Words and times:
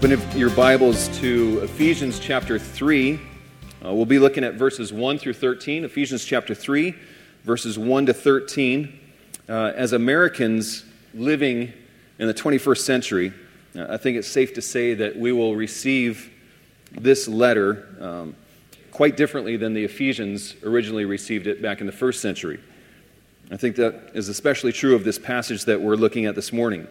Open 0.00 0.38
your 0.38 0.50
Bibles 0.50 1.08
to 1.18 1.58
Ephesians 1.64 2.20
chapter 2.20 2.56
3. 2.56 3.14
Uh, 3.84 3.92
we'll 3.92 4.06
be 4.06 4.20
looking 4.20 4.44
at 4.44 4.54
verses 4.54 4.92
1 4.92 5.18
through 5.18 5.32
13. 5.32 5.82
Ephesians 5.82 6.24
chapter 6.24 6.54
3, 6.54 6.94
verses 7.42 7.80
1 7.80 8.06
to 8.06 8.14
13. 8.14 8.96
Uh, 9.48 9.72
as 9.74 9.92
Americans 9.94 10.84
living 11.14 11.72
in 12.20 12.28
the 12.28 12.32
21st 12.32 12.78
century, 12.78 13.32
uh, 13.74 13.86
I 13.90 13.96
think 13.96 14.16
it's 14.16 14.28
safe 14.28 14.54
to 14.54 14.62
say 14.62 14.94
that 14.94 15.16
we 15.16 15.32
will 15.32 15.56
receive 15.56 16.30
this 16.92 17.26
letter 17.26 17.88
um, 18.00 18.36
quite 18.92 19.16
differently 19.16 19.56
than 19.56 19.74
the 19.74 19.82
Ephesians 19.82 20.54
originally 20.62 21.06
received 21.06 21.48
it 21.48 21.60
back 21.60 21.80
in 21.80 21.88
the 21.88 21.92
first 21.92 22.22
century. 22.22 22.60
I 23.50 23.56
think 23.56 23.74
that 23.74 24.12
is 24.14 24.28
especially 24.28 24.70
true 24.70 24.94
of 24.94 25.02
this 25.02 25.18
passage 25.18 25.64
that 25.64 25.80
we're 25.80 25.96
looking 25.96 26.26
at 26.26 26.36
this 26.36 26.52
morning. 26.52 26.86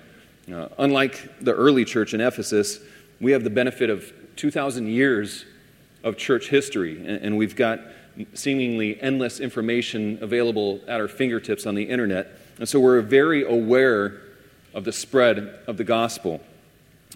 Uh, 0.52 0.70
unlike 0.80 1.30
the 1.42 1.54
early 1.54 1.84
church 1.84 2.14
in 2.14 2.22
Ephesus, 2.22 2.80
we 3.20 3.32
have 3.32 3.44
the 3.44 3.50
benefit 3.50 3.90
of 3.90 4.12
2,000 4.36 4.88
years 4.88 5.46
of 6.04 6.18
church 6.18 6.50
history, 6.50 6.98
and, 6.98 7.24
and 7.24 7.38
we've 7.38 7.56
got 7.56 7.80
seemingly 8.34 9.00
endless 9.02 9.40
information 9.40 10.18
available 10.22 10.82
at 10.88 11.00
our 11.00 11.08
fingertips 11.08 11.66
on 11.66 11.76
the 11.76 11.84
internet. 11.84 12.38
And 12.60 12.68
so 12.68 12.80
we're 12.80 13.02
very 13.02 13.44
aware 13.44 14.22
of 14.74 14.84
the 14.84 14.92
spread 14.92 15.60
of 15.68 15.78
the 15.78 15.84
gospel 15.84 16.42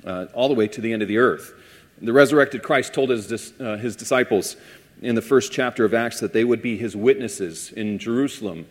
uh, 0.06 0.28
all 0.34 0.48
the 0.48 0.56
way 0.56 0.68
to 0.68 0.82
the 0.82 0.94
end 0.94 1.02
of 1.02 1.08
the 1.08 1.18
earth. 1.18 1.54
The 2.02 2.14
resurrected 2.14 2.64
Christ 2.64 2.94
told 2.94 3.10
his, 3.10 3.54
uh, 3.60 3.78
his 3.78 3.96
disciples 3.96 4.56
in 5.02 5.16
the 5.16 5.22
first 5.22 5.52
chapter 5.52 5.86
of 5.86 5.94
Acts 5.94 6.20
that 6.20 6.34
they 6.34 6.44
would 6.44 6.62
be 6.62 6.78
his 6.78 6.96
witnesses 6.96 7.72
in 7.72 7.98
Jerusalem, 7.98 8.68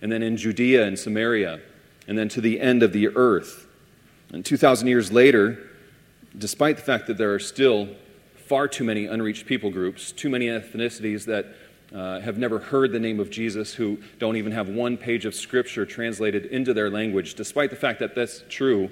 and 0.00 0.10
then 0.10 0.22
in 0.22 0.36
Judea 0.36 0.86
and 0.86 0.98
Samaria, 0.98 1.60
and 2.08 2.18
then 2.18 2.28
to 2.30 2.40
the 2.40 2.60
end 2.60 2.82
of 2.82 2.92
the 2.92 3.08
earth. 3.08 3.66
And 4.32 4.44
2,000 4.44 4.88
years 4.88 5.12
later, 5.12 5.70
despite 6.36 6.76
the 6.76 6.82
fact 6.82 7.06
that 7.06 7.18
there 7.18 7.34
are 7.34 7.38
still 7.38 7.88
far 8.46 8.68
too 8.68 8.84
many 8.84 9.06
unreached 9.06 9.46
people 9.46 9.70
groups, 9.70 10.12
too 10.12 10.28
many 10.28 10.46
ethnicities 10.46 11.24
that 11.26 11.46
uh, 11.94 12.20
have 12.20 12.38
never 12.38 12.58
heard 12.58 12.92
the 12.92 12.98
name 12.98 13.20
of 13.20 13.30
Jesus, 13.30 13.74
who 13.74 13.98
don't 14.18 14.36
even 14.36 14.52
have 14.52 14.68
one 14.68 14.96
page 14.96 15.24
of 15.24 15.34
scripture 15.34 15.84
translated 15.84 16.46
into 16.46 16.72
their 16.72 16.90
language, 16.90 17.34
despite 17.34 17.70
the 17.70 17.76
fact 17.76 17.98
that 18.00 18.14
that's 18.14 18.42
true, 18.48 18.90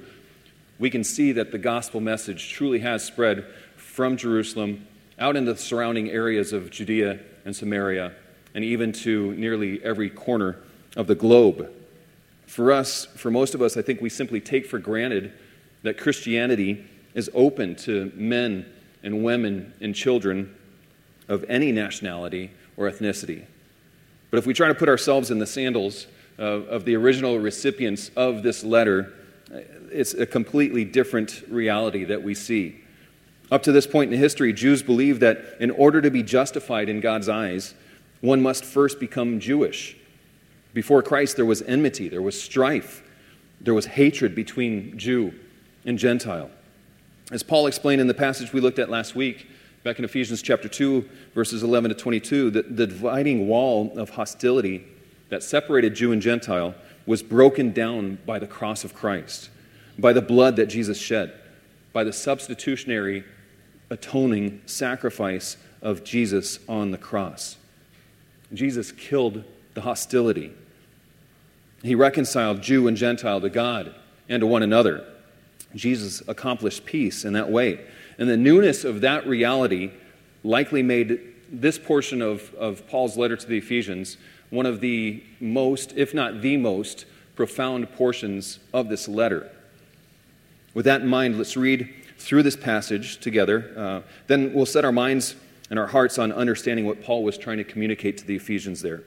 we 0.78 0.90
can 0.90 1.04
see 1.04 1.32
that 1.32 1.50
the 1.52 1.58
gospel 1.58 2.00
message 2.00 2.50
truly 2.50 2.78
has 2.80 3.04
spread 3.04 3.44
from 3.76 4.16
Jerusalem 4.16 4.86
out 5.18 5.36
into 5.36 5.52
the 5.52 5.58
surrounding 5.58 6.10
areas 6.10 6.52
of 6.52 6.70
Judea 6.70 7.20
and 7.44 7.54
Samaria, 7.54 8.12
and 8.54 8.64
even 8.64 8.92
to 8.92 9.34
nearly 9.34 9.82
every 9.84 10.10
corner 10.10 10.56
of 10.96 11.06
the 11.06 11.14
globe. 11.14 11.70
For 12.46 12.72
us, 12.72 13.04
for 13.04 13.30
most 13.30 13.54
of 13.54 13.62
us, 13.62 13.76
I 13.76 13.82
think 13.82 14.00
we 14.00 14.08
simply 14.08 14.40
take 14.40 14.66
for 14.66 14.78
granted 14.78 15.32
that 15.82 15.98
Christianity 15.98 16.84
is 17.14 17.30
open 17.34 17.74
to 17.74 18.12
men 18.14 18.66
and 19.02 19.24
women 19.24 19.72
and 19.80 19.94
children 19.94 20.54
of 21.28 21.44
any 21.48 21.72
nationality 21.72 22.50
or 22.76 22.90
ethnicity. 22.90 23.44
But 24.30 24.38
if 24.38 24.46
we 24.46 24.54
try 24.54 24.68
to 24.68 24.74
put 24.74 24.88
ourselves 24.88 25.30
in 25.30 25.38
the 25.38 25.46
sandals 25.46 26.06
of, 26.38 26.68
of 26.68 26.84
the 26.84 26.96
original 26.96 27.38
recipients 27.38 28.10
of 28.16 28.42
this 28.42 28.62
letter, 28.62 29.12
it's 29.90 30.14
a 30.14 30.26
completely 30.26 30.84
different 30.84 31.42
reality 31.48 32.04
that 32.04 32.22
we 32.22 32.34
see. 32.34 32.80
Up 33.50 33.62
to 33.64 33.72
this 33.72 33.86
point 33.86 34.12
in 34.12 34.18
history, 34.18 34.52
Jews 34.52 34.82
believed 34.82 35.20
that 35.20 35.56
in 35.58 35.72
order 35.72 36.00
to 36.00 36.10
be 36.10 36.22
justified 36.22 36.88
in 36.88 37.00
God's 37.00 37.28
eyes, 37.28 37.74
one 38.20 38.40
must 38.40 38.64
first 38.64 39.00
become 39.00 39.40
Jewish. 39.40 39.96
Before 40.72 41.02
Christ, 41.02 41.34
there 41.36 41.44
was 41.44 41.62
enmity, 41.62 42.08
there 42.08 42.22
was 42.22 42.40
strife, 42.40 43.02
there 43.60 43.74
was 43.74 43.86
hatred 43.86 44.34
between 44.34 44.96
Jew 44.96 45.34
and 45.84 45.98
Gentile. 45.98 46.50
As 47.30 47.44
Paul 47.44 47.68
explained 47.68 48.00
in 48.00 48.08
the 48.08 48.14
passage 48.14 48.52
we 48.52 48.60
looked 48.60 48.80
at 48.80 48.90
last 48.90 49.14
week, 49.14 49.48
back 49.84 50.00
in 50.00 50.04
Ephesians 50.04 50.42
chapter 50.42 50.68
2, 50.68 51.08
verses 51.32 51.62
11 51.62 51.90
to 51.90 51.94
22, 51.94 52.50
the, 52.50 52.62
the 52.62 52.88
dividing 52.88 53.46
wall 53.46 53.96
of 53.96 54.10
hostility 54.10 54.84
that 55.28 55.44
separated 55.44 55.94
Jew 55.94 56.10
and 56.10 56.20
Gentile 56.20 56.74
was 57.06 57.22
broken 57.22 57.72
down 57.72 58.18
by 58.26 58.40
the 58.40 58.48
cross 58.48 58.82
of 58.82 58.94
Christ, 58.94 59.48
by 59.96 60.12
the 60.12 60.20
blood 60.20 60.56
that 60.56 60.66
Jesus 60.66 60.98
shed, 60.98 61.32
by 61.92 62.02
the 62.02 62.12
substitutionary 62.12 63.24
atoning 63.90 64.60
sacrifice 64.66 65.56
of 65.82 66.02
Jesus 66.02 66.58
on 66.68 66.90
the 66.90 66.98
cross. 66.98 67.56
Jesus 68.52 68.90
killed 68.90 69.44
the 69.74 69.82
hostility. 69.82 70.52
He 71.82 71.94
reconciled 71.94 72.60
Jew 72.60 72.88
and 72.88 72.96
Gentile 72.96 73.40
to 73.40 73.48
God 73.48 73.94
and 74.28 74.40
to 74.40 74.46
one 74.46 74.64
another. 74.64 75.04
Jesus 75.74 76.22
accomplished 76.26 76.84
peace 76.84 77.24
in 77.24 77.32
that 77.34 77.50
way. 77.50 77.80
And 78.18 78.28
the 78.28 78.36
newness 78.36 78.84
of 78.84 79.00
that 79.00 79.26
reality 79.26 79.92
likely 80.42 80.82
made 80.82 81.20
this 81.50 81.78
portion 81.78 82.22
of, 82.22 82.54
of 82.54 82.86
Paul's 82.88 83.16
letter 83.16 83.36
to 83.36 83.46
the 83.46 83.58
Ephesians 83.58 84.16
one 84.50 84.66
of 84.66 84.80
the 84.80 85.22
most, 85.38 85.92
if 85.96 86.12
not 86.12 86.42
the 86.42 86.56
most, 86.56 87.06
profound 87.36 87.90
portions 87.92 88.58
of 88.74 88.88
this 88.88 89.08
letter. 89.08 89.50
With 90.74 90.84
that 90.84 91.02
in 91.02 91.08
mind, 91.08 91.38
let's 91.38 91.56
read 91.56 91.88
through 92.18 92.42
this 92.42 92.56
passage 92.56 93.18
together. 93.18 93.72
Uh, 93.76 94.00
then 94.26 94.52
we'll 94.52 94.66
set 94.66 94.84
our 94.84 94.92
minds 94.92 95.36
and 95.70 95.78
our 95.78 95.86
hearts 95.86 96.18
on 96.18 96.32
understanding 96.32 96.84
what 96.84 97.02
Paul 97.02 97.24
was 97.24 97.38
trying 97.38 97.58
to 97.58 97.64
communicate 97.64 98.18
to 98.18 98.26
the 98.26 98.36
Ephesians 98.36 98.82
there. 98.82 99.02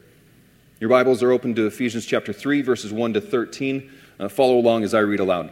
Your 0.80 0.90
Bibles 0.90 1.22
are 1.22 1.32
open 1.32 1.54
to 1.56 1.68
Ephesians 1.68 2.06
chapter 2.06 2.34
3, 2.34 2.62
verses 2.62 2.92
1 2.92 3.14
to 3.14 3.22
13. 3.22 3.92
Uh, 4.20 4.30
follow 4.30 4.58
along 4.58 4.84
as 4.84 4.94
I 4.94 5.00
read 5.00 5.20
aloud. 5.20 5.52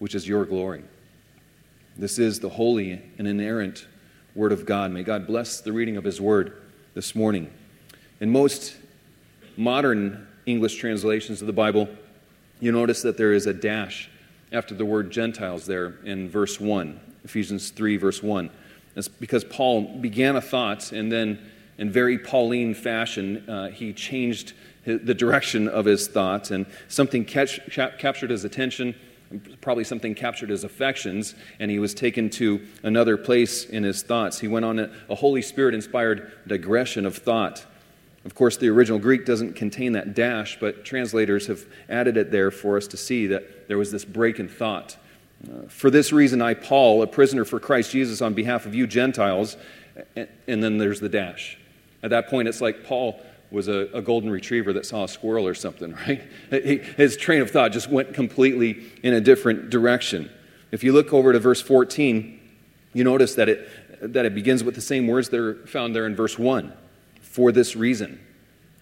which 0.00 0.16
is 0.16 0.26
your 0.26 0.44
glory. 0.44 0.82
This 1.96 2.18
is 2.18 2.40
the 2.40 2.48
holy 2.48 3.00
and 3.18 3.28
inerrant 3.28 3.86
Word 4.34 4.50
of 4.50 4.66
God. 4.66 4.90
May 4.90 5.04
God 5.04 5.26
bless 5.26 5.60
the 5.60 5.72
reading 5.72 5.96
of 5.96 6.02
His 6.02 6.20
Word 6.20 6.54
this 6.94 7.14
morning. 7.14 7.52
In 8.18 8.30
most 8.30 8.76
modern 9.56 10.26
English 10.46 10.76
translations 10.76 11.40
of 11.40 11.46
the 11.46 11.52
Bible, 11.52 11.88
you 12.58 12.72
notice 12.72 13.02
that 13.02 13.16
there 13.16 13.32
is 13.32 13.46
a 13.46 13.54
dash 13.54 14.10
after 14.52 14.74
the 14.74 14.84
word 14.84 15.10
Gentiles 15.10 15.66
there 15.66 15.98
in 16.04 16.28
verse 16.28 16.58
1, 16.58 16.98
Ephesians 17.24 17.70
3, 17.70 17.96
verse 17.96 18.22
1. 18.22 18.50
That's 18.94 19.06
because 19.06 19.44
Paul 19.44 19.82
began 19.98 20.34
a 20.34 20.40
thought 20.40 20.90
and 20.90 21.12
then 21.12 21.38
in 21.78 21.90
very 21.90 22.18
Pauline 22.18 22.74
fashion, 22.74 23.48
uh, 23.48 23.68
he 23.70 23.94
changed 23.94 24.52
the 24.84 25.14
direction 25.14 25.66
of 25.66 25.86
his 25.86 26.08
thoughts, 26.08 26.50
and 26.50 26.66
something 26.88 27.24
catch, 27.24 27.58
captured 27.70 28.28
his 28.28 28.44
attention. 28.44 28.94
Probably 29.60 29.84
something 29.84 30.14
captured 30.14 30.50
his 30.50 30.64
affections, 30.64 31.34
and 31.58 31.70
he 31.70 31.78
was 31.78 31.94
taken 31.94 32.30
to 32.30 32.66
another 32.82 33.16
place 33.16 33.64
in 33.64 33.82
his 33.82 34.02
thoughts. 34.02 34.40
He 34.40 34.48
went 34.48 34.64
on 34.64 34.78
a, 34.78 34.90
a 35.08 35.14
Holy 35.14 35.42
Spirit 35.42 35.74
inspired 35.74 36.32
digression 36.46 37.06
of 37.06 37.16
thought. 37.16 37.64
Of 38.24 38.34
course, 38.34 38.56
the 38.56 38.68
original 38.68 38.98
Greek 38.98 39.24
doesn't 39.24 39.54
contain 39.54 39.92
that 39.92 40.14
dash, 40.14 40.58
but 40.60 40.84
translators 40.84 41.46
have 41.46 41.64
added 41.88 42.16
it 42.16 42.30
there 42.30 42.50
for 42.50 42.76
us 42.76 42.86
to 42.88 42.96
see 42.96 43.28
that 43.28 43.68
there 43.68 43.78
was 43.78 43.90
this 43.90 44.04
break 44.04 44.38
in 44.38 44.48
thought. 44.48 44.96
Uh, 45.44 45.68
for 45.68 45.90
this 45.90 46.12
reason, 46.12 46.42
I, 46.42 46.52
Paul, 46.52 47.02
a 47.02 47.06
prisoner 47.06 47.46
for 47.46 47.58
Christ 47.58 47.92
Jesus 47.92 48.20
on 48.20 48.34
behalf 48.34 48.66
of 48.66 48.74
you 48.74 48.86
Gentiles, 48.86 49.56
and, 50.16 50.28
and 50.46 50.62
then 50.62 50.76
there's 50.76 51.00
the 51.00 51.08
dash. 51.08 51.56
At 52.02 52.10
that 52.10 52.28
point, 52.28 52.48
it's 52.48 52.60
like 52.60 52.84
Paul 52.84 53.20
was 53.50 53.68
a, 53.68 53.88
a, 53.92 54.00
golden 54.00 54.30
retriever 54.30 54.72
that 54.72 54.86
saw 54.86 55.04
a 55.04 55.08
squirrel 55.08 55.46
or 55.46 55.54
something, 55.54 55.92
right? 56.06 56.22
His 56.50 57.16
train 57.16 57.40
of 57.40 57.50
thought 57.50 57.72
just 57.72 57.90
went 57.90 58.14
completely 58.14 58.84
in 59.02 59.14
a 59.14 59.20
different 59.20 59.70
direction. 59.70 60.30
If 60.70 60.84
you 60.84 60.92
look 60.92 61.12
over 61.12 61.32
to 61.32 61.38
verse 61.38 61.60
14, 61.60 62.40
you 62.92 63.04
notice 63.04 63.34
that 63.34 63.48
it, 63.48 63.68
that 64.00 64.24
it 64.24 64.34
begins 64.34 64.62
with 64.62 64.74
the 64.74 64.80
same 64.80 65.06
words 65.06 65.28
that 65.30 65.40
are 65.40 65.54
found 65.66 65.94
there 65.94 66.06
in 66.06 66.14
verse 66.14 66.38
1 66.38 66.72
for 67.20 67.52
this 67.52 67.76
reason. 67.76 68.20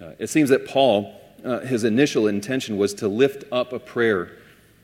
Uh, 0.00 0.12
it 0.18 0.28
seems 0.28 0.50
that 0.50 0.66
Paul, 0.66 1.18
uh, 1.44 1.60
his 1.60 1.84
initial 1.84 2.26
intention 2.26 2.76
was 2.76 2.94
to 2.94 3.08
lift 3.08 3.44
up 3.50 3.72
a 3.72 3.78
prayer 3.78 4.32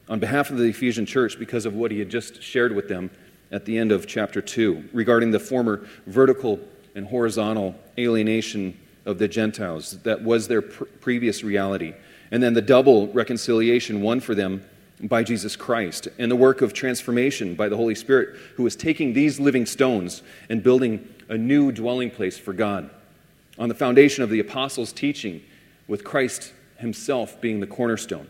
on 0.08 0.18
behalf 0.18 0.50
of 0.50 0.58
the 0.58 0.64
Ephesian 0.64 1.06
church 1.06 1.38
because 1.38 1.66
of 1.66 1.74
what 1.74 1.90
he 1.90 1.98
had 1.98 2.10
just 2.10 2.42
shared 2.42 2.74
with 2.74 2.88
them 2.88 3.10
at 3.50 3.64
the 3.64 3.78
end 3.78 3.92
of 3.92 4.06
chapter 4.06 4.42
2 4.42 4.90
regarding 4.92 5.30
the 5.30 5.38
former 5.38 5.86
vertical 6.06 6.58
and 6.94 7.06
horizontal 7.06 7.74
alienation 7.98 8.78
of 9.06 9.18
the 9.18 9.28
Gentiles. 9.28 9.98
That 10.02 10.22
was 10.22 10.48
their 10.48 10.62
pr- 10.62 10.84
previous 11.00 11.44
reality. 11.44 11.94
And 12.30 12.42
then 12.42 12.54
the 12.54 12.62
double 12.62 13.08
reconciliation 13.08 14.00
won 14.00 14.20
for 14.20 14.34
them 14.34 14.64
by 15.00 15.22
Jesus 15.22 15.56
Christ 15.56 16.08
and 16.18 16.30
the 16.30 16.36
work 16.36 16.62
of 16.62 16.72
transformation 16.72 17.54
by 17.54 17.68
the 17.68 17.76
Holy 17.76 17.94
Spirit, 17.94 18.38
who 18.56 18.62
was 18.62 18.76
taking 18.76 19.12
these 19.12 19.38
living 19.40 19.66
stones 19.66 20.22
and 20.48 20.62
building 20.62 21.08
a 21.28 21.36
new 21.36 21.72
dwelling 21.72 22.10
place 22.10 22.38
for 22.38 22.52
God 22.52 22.90
on 23.58 23.68
the 23.68 23.74
foundation 23.74 24.24
of 24.24 24.30
the 24.30 24.40
apostles' 24.40 24.92
teaching, 24.92 25.42
with 25.86 26.02
Christ 26.02 26.52
himself 26.78 27.40
being 27.40 27.60
the 27.60 27.66
cornerstone. 27.66 28.26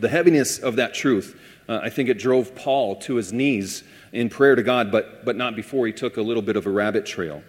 The 0.00 0.08
heaviness 0.08 0.58
of 0.58 0.76
that 0.76 0.94
truth, 0.94 1.38
uh, 1.68 1.80
I 1.82 1.90
think 1.90 2.08
it 2.08 2.18
drove 2.18 2.54
Paul 2.54 2.96
to 2.96 3.16
his 3.16 3.32
knees 3.32 3.82
in 4.12 4.28
prayer 4.28 4.54
to 4.54 4.62
God, 4.62 4.90
but, 4.90 5.24
but 5.24 5.36
not 5.36 5.56
before 5.56 5.86
he 5.86 5.92
took 5.92 6.16
a 6.16 6.22
little 6.22 6.42
bit 6.42 6.56
of 6.56 6.66
a 6.66 6.70
rabbit 6.70 7.04
trail. 7.04 7.42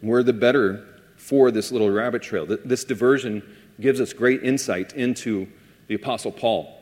We're 0.00 0.22
the 0.22 0.32
better 0.32 0.86
for 1.22 1.52
this 1.52 1.70
little 1.70 1.88
rabbit 1.88 2.20
trail. 2.20 2.44
This 2.46 2.82
diversion 2.82 3.42
gives 3.80 4.00
us 4.00 4.12
great 4.12 4.42
insight 4.42 4.92
into 4.94 5.46
the 5.86 5.94
Apostle 5.94 6.32
Paul. 6.32 6.76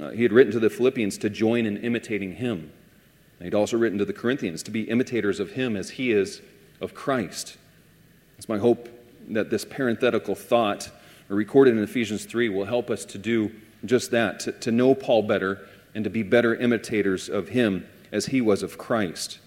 Uh, 0.00 0.08
he 0.08 0.22
had 0.22 0.32
written 0.32 0.54
to 0.54 0.58
the 0.58 0.70
Philippians 0.70 1.18
to 1.18 1.28
join 1.28 1.66
in 1.66 1.76
imitating 1.76 2.36
him. 2.36 2.72
he'd 3.42 3.52
also 3.52 3.76
written 3.76 3.98
to 3.98 4.06
the 4.06 4.14
Corinthians 4.14 4.62
to 4.62 4.70
be 4.70 4.84
imitators 4.84 5.38
of 5.38 5.50
him 5.50 5.76
as 5.76 5.90
he 5.90 6.12
is 6.12 6.40
of 6.80 6.94
Christ. 6.94 7.58
It's 8.38 8.48
my 8.48 8.56
hope 8.56 8.88
that 9.28 9.50
this 9.50 9.66
parenthetical 9.66 10.34
thought 10.34 10.90
recorded 11.28 11.76
in 11.76 11.82
Ephesians 11.82 12.24
3 12.24 12.48
will 12.48 12.64
help 12.64 12.88
us 12.88 13.04
to 13.04 13.18
do 13.18 13.52
just 13.84 14.10
that, 14.12 14.40
to, 14.40 14.52
to 14.52 14.72
know 14.72 14.94
Paul 14.94 15.24
better 15.24 15.68
and 15.94 16.04
to 16.04 16.10
be 16.10 16.22
better 16.22 16.54
imitators 16.54 17.28
of 17.28 17.48
him 17.48 17.86
as 18.10 18.26
he 18.26 18.40
was 18.40 18.62
of 18.62 18.78
Christ. 18.78 19.40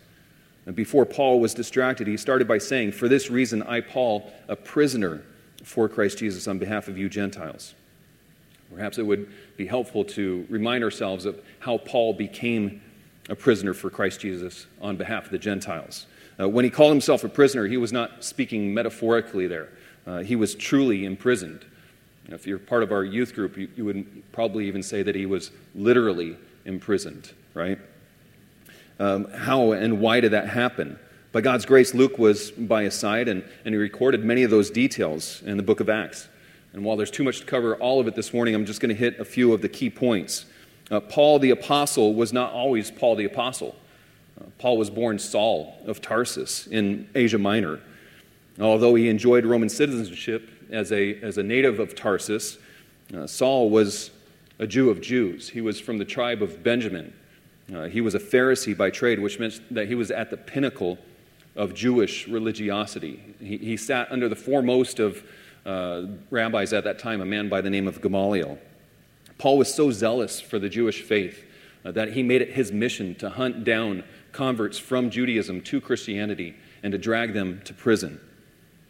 And 0.68 0.76
before 0.76 1.06
Paul 1.06 1.40
was 1.40 1.54
distracted, 1.54 2.08
he 2.08 2.18
started 2.18 2.46
by 2.46 2.58
saying, 2.58 2.92
For 2.92 3.08
this 3.08 3.32
reason, 3.32 3.64
I, 3.64 3.80
Paul, 3.80 4.32
a 4.50 4.56
prisoner 4.56 5.24
for 5.64 5.88
Christ 5.88 6.18
Jesus 6.18 6.46
on 6.46 6.60
behalf 6.60 6.90
of 6.90 6.98
you 6.98 7.08
Gentiles. 7.08 7.74
Perhaps 8.76 8.98
it 8.98 9.04
would 9.04 9.32
be 9.56 9.66
helpful 9.66 10.04
to 10.04 10.46
remind 10.50 10.84
ourselves 10.84 11.24
of 11.26 11.42
how 11.60 11.78
Paul 11.78 12.14
became 12.14 12.82
a 13.30 13.36
prisoner 13.36 13.74
for 13.74 13.90
Christ 13.90 14.20
Jesus 14.20 14.68
on 14.82 14.98
behalf 14.98 15.26
of 15.26 15.32
the 15.32 15.38
Gentiles. 15.38 16.06
Uh, 16.38 16.50
when 16.50 16.66
he 16.66 16.70
called 16.70 16.92
himself 16.92 17.24
a 17.24 17.30
prisoner, 17.30 17.66
he 17.66 17.78
was 17.78 17.94
not 17.94 18.26
speaking 18.26 18.74
metaphorically 18.74 19.48
there. 19.48 19.70
Uh, 20.06 20.20
he 20.20 20.36
was 20.36 20.54
truly 20.54 21.06
imprisoned. 21.06 21.66
If 22.28 22.46
you're 22.46 22.60
part 22.60 22.84
of 22.84 22.92
our 22.92 23.06
youth 23.06 23.34
group, 23.34 23.56
you, 23.56 23.70
you 23.78 23.86
would 23.86 24.32
probably 24.34 24.68
even 24.68 24.84
say 24.84 25.02
that 25.02 25.16
he 25.16 25.26
was 25.26 25.52
literally 25.74 26.36
imprisoned, 26.66 27.32
right? 27.54 27.80
Um, 29.00 29.30
how 29.32 29.74
and 29.74 30.00
why 30.00 30.20
did 30.20 30.32
that 30.32 30.50
happen? 30.50 31.00
By 31.32 31.42
God's 31.42 31.66
grace, 31.66 31.94
Luke 31.94 32.18
was 32.18 32.52
by 32.52 32.84
his 32.84 32.96
side 32.96 33.28
and, 33.28 33.44
and 33.64 33.76
he 33.76 33.80
recorded 33.80 34.24
many 34.24 34.44
of 34.44 34.50
those 34.50 34.70
details 34.70 35.44
in 35.44 35.58
the 35.58 35.64
book 35.64 35.80
of 35.80 35.90
Acts. 35.90 36.28
And 36.74 36.84
while 36.84 36.98
there's 36.98 37.12
too 37.12 37.24
much 37.24 37.40
to 37.40 37.46
cover 37.46 37.76
all 37.76 38.00
of 38.00 38.08
it 38.08 38.16
this 38.16 38.34
morning, 38.34 38.56
I'm 38.56 38.66
just 38.66 38.82
going 38.82 38.90
to 38.90 38.96
hit 38.96 39.20
a 39.20 39.26
few 39.26 39.54
of 39.54 39.62
the 39.62 39.70
key 39.70 39.90
points. 39.90 40.46
Uh, 40.90 41.00
Paul 41.00 41.40
the 41.40 41.52
Apostle 41.52 42.14
was 42.14 42.32
not 42.34 42.54
always 42.54 42.92
Paul 42.92 43.16
the 43.16 43.26
Apostle. 43.26 43.76
Uh, 44.40 44.46
Paul 44.58 44.78
was 44.78 44.90
born 44.90 45.20
Saul 45.20 45.78
of 45.86 46.02
Tarsus 46.02 46.68
in 46.68 47.10
Asia 47.14 47.38
Minor. 47.38 47.80
Although 48.60 48.96
he 48.96 49.10
enjoyed 49.10 49.46
Roman 49.46 49.70
citizenship 49.70 50.50
as 50.72 50.92
a, 50.92 51.20
as 51.22 51.38
a 51.38 51.44
native 51.44 51.80
of 51.80 51.94
Tarsus, 51.94 52.58
uh, 53.16 53.28
Saul 53.28 53.70
was 53.70 54.12
a 54.60 54.66
Jew 54.66 54.90
of 54.90 55.02
Jews. 55.02 55.50
He 55.50 55.62
was 55.62 55.80
from 55.80 55.98
the 55.98 56.06
tribe 56.06 56.42
of 56.42 56.64
Benjamin. 56.64 57.14
Uh, 57.74 57.84
he 57.86 58.02
was 58.02 58.16
a 58.16 58.20
Pharisee 58.20 58.76
by 58.76 58.90
trade, 58.90 59.20
which 59.20 59.40
meant 59.40 59.62
that 59.72 59.88
he 59.88 59.96
was 59.96 60.10
at 60.12 60.30
the 60.30 60.38
pinnacle 60.38 60.98
of 61.56 61.74
Jewish 61.74 62.28
religiosity. 62.28 63.36
He, 63.40 63.58
he 63.58 63.78
sat 63.78 64.12
under 64.12 64.30
the 64.30 64.36
foremost 64.36 65.00
of 65.00 65.24
uh, 65.66 66.04
rabbis 66.30 66.72
at 66.72 66.86
that 66.86 67.00
time, 67.00 67.20
a 67.20 67.26
man 67.26 67.50
by 67.50 67.62
the 67.62 67.70
name 67.70 67.88
of 67.88 68.02
Gamaliel. 68.02 68.58
Paul 69.38 69.58
was 69.58 69.74
so 69.74 69.92
zealous 69.92 70.40
for 70.40 70.60
the 70.60 70.70
Jewish 70.70 71.02
faith 71.02 71.44
uh, 71.84 71.92
that 71.92 72.14
he 72.14 72.24
made 72.24 72.42
it 72.42 72.52
his 72.52 72.72
mission 72.72 73.16
to 73.16 73.30
hunt 73.30 73.64
down 73.64 74.04
converts 74.32 74.78
from 74.78 75.10
Judaism 75.10 75.62
to 75.62 75.82
Christianity 75.82 76.56
and 76.84 76.92
to 76.92 76.98
drag 76.98 77.34
them 77.34 77.62
to 77.66 77.74
prison. 77.74 78.20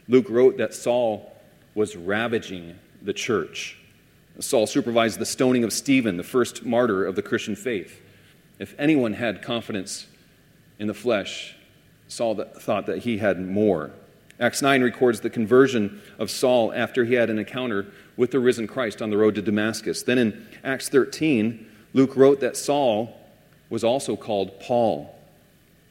Luke 0.08 0.30
wrote 0.30 0.58
that 0.58 0.74
Saul 0.74 1.36
was 1.74 1.96
ravaging 1.96 2.78
the 3.02 3.14
church. 3.14 3.78
Saul 4.40 4.68
supervised 4.68 5.20
the 5.20 5.26
stoning 5.26 5.64
of 5.64 5.74
Stephen, 5.74 6.18
the 6.18 6.24
first 6.24 6.64
martyr 6.64 7.06
of 7.06 7.16
the 7.16 7.22
Christian 7.22 7.56
faith. 7.56 8.02
If 8.60 8.76
anyone 8.80 9.14
had 9.14 9.42
confidence 9.42 10.08
in 10.80 10.88
the 10.88 10.94
flesh, 10.94 11.56
Saul 12.08 12.36
thought 12.36 12.86
that 12.86 13.00
he 13.00 13.18
had 13.18 13.40
more. 13.40 13.92
Acts 14.40 14.62
9 14.62 14.84
records 14.84 15.22
the 15.22 15.30
conversion 15.30 16.02
of 16.20 16.30
Saul 16.30 16.72
after 16.74 17.06
he 17.06 17.16
had 17.16 17.30
an 17.30 17.40
encounter 17.40 17.88
with 18.16 18.32
the 18.32 18.40
risen 18.40 18.68
Christ 18.68 19.02
on 19.02 19.10
the 19.10 19.18
road 19.18 19.36
to 19.36 19.42
Damascus. 19.42 20.04
Then 20.04 20.18
in 20.18 20.48
Acts 20.64 20.90
13, 20.90 21.66
Luke 21.94 22.16
wrote 22.16 22.40
that 22.42 22.56
Saul 22.56 23.20
was 23.70 23.84
also 23.84 24.16
called 24.16 24.60
Paul. 24.60 25.16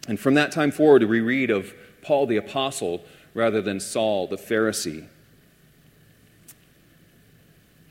And 0.08 0.18
from 0.18 0.34
that 0.34 0.52
time 0.52 0.70
forward, 0.70 1.02
we 1.02 1.20
read 1.20 1.50
of 1.50 1.74
Paul 2.02 2.26
the 2.26 2.36
Apostle 2.36 3.04
rather 3.34 3.60
than 3.60 3.80
Saul 3.80 4.26
the 4.28 4.36
Pharisee. 4.36 5.06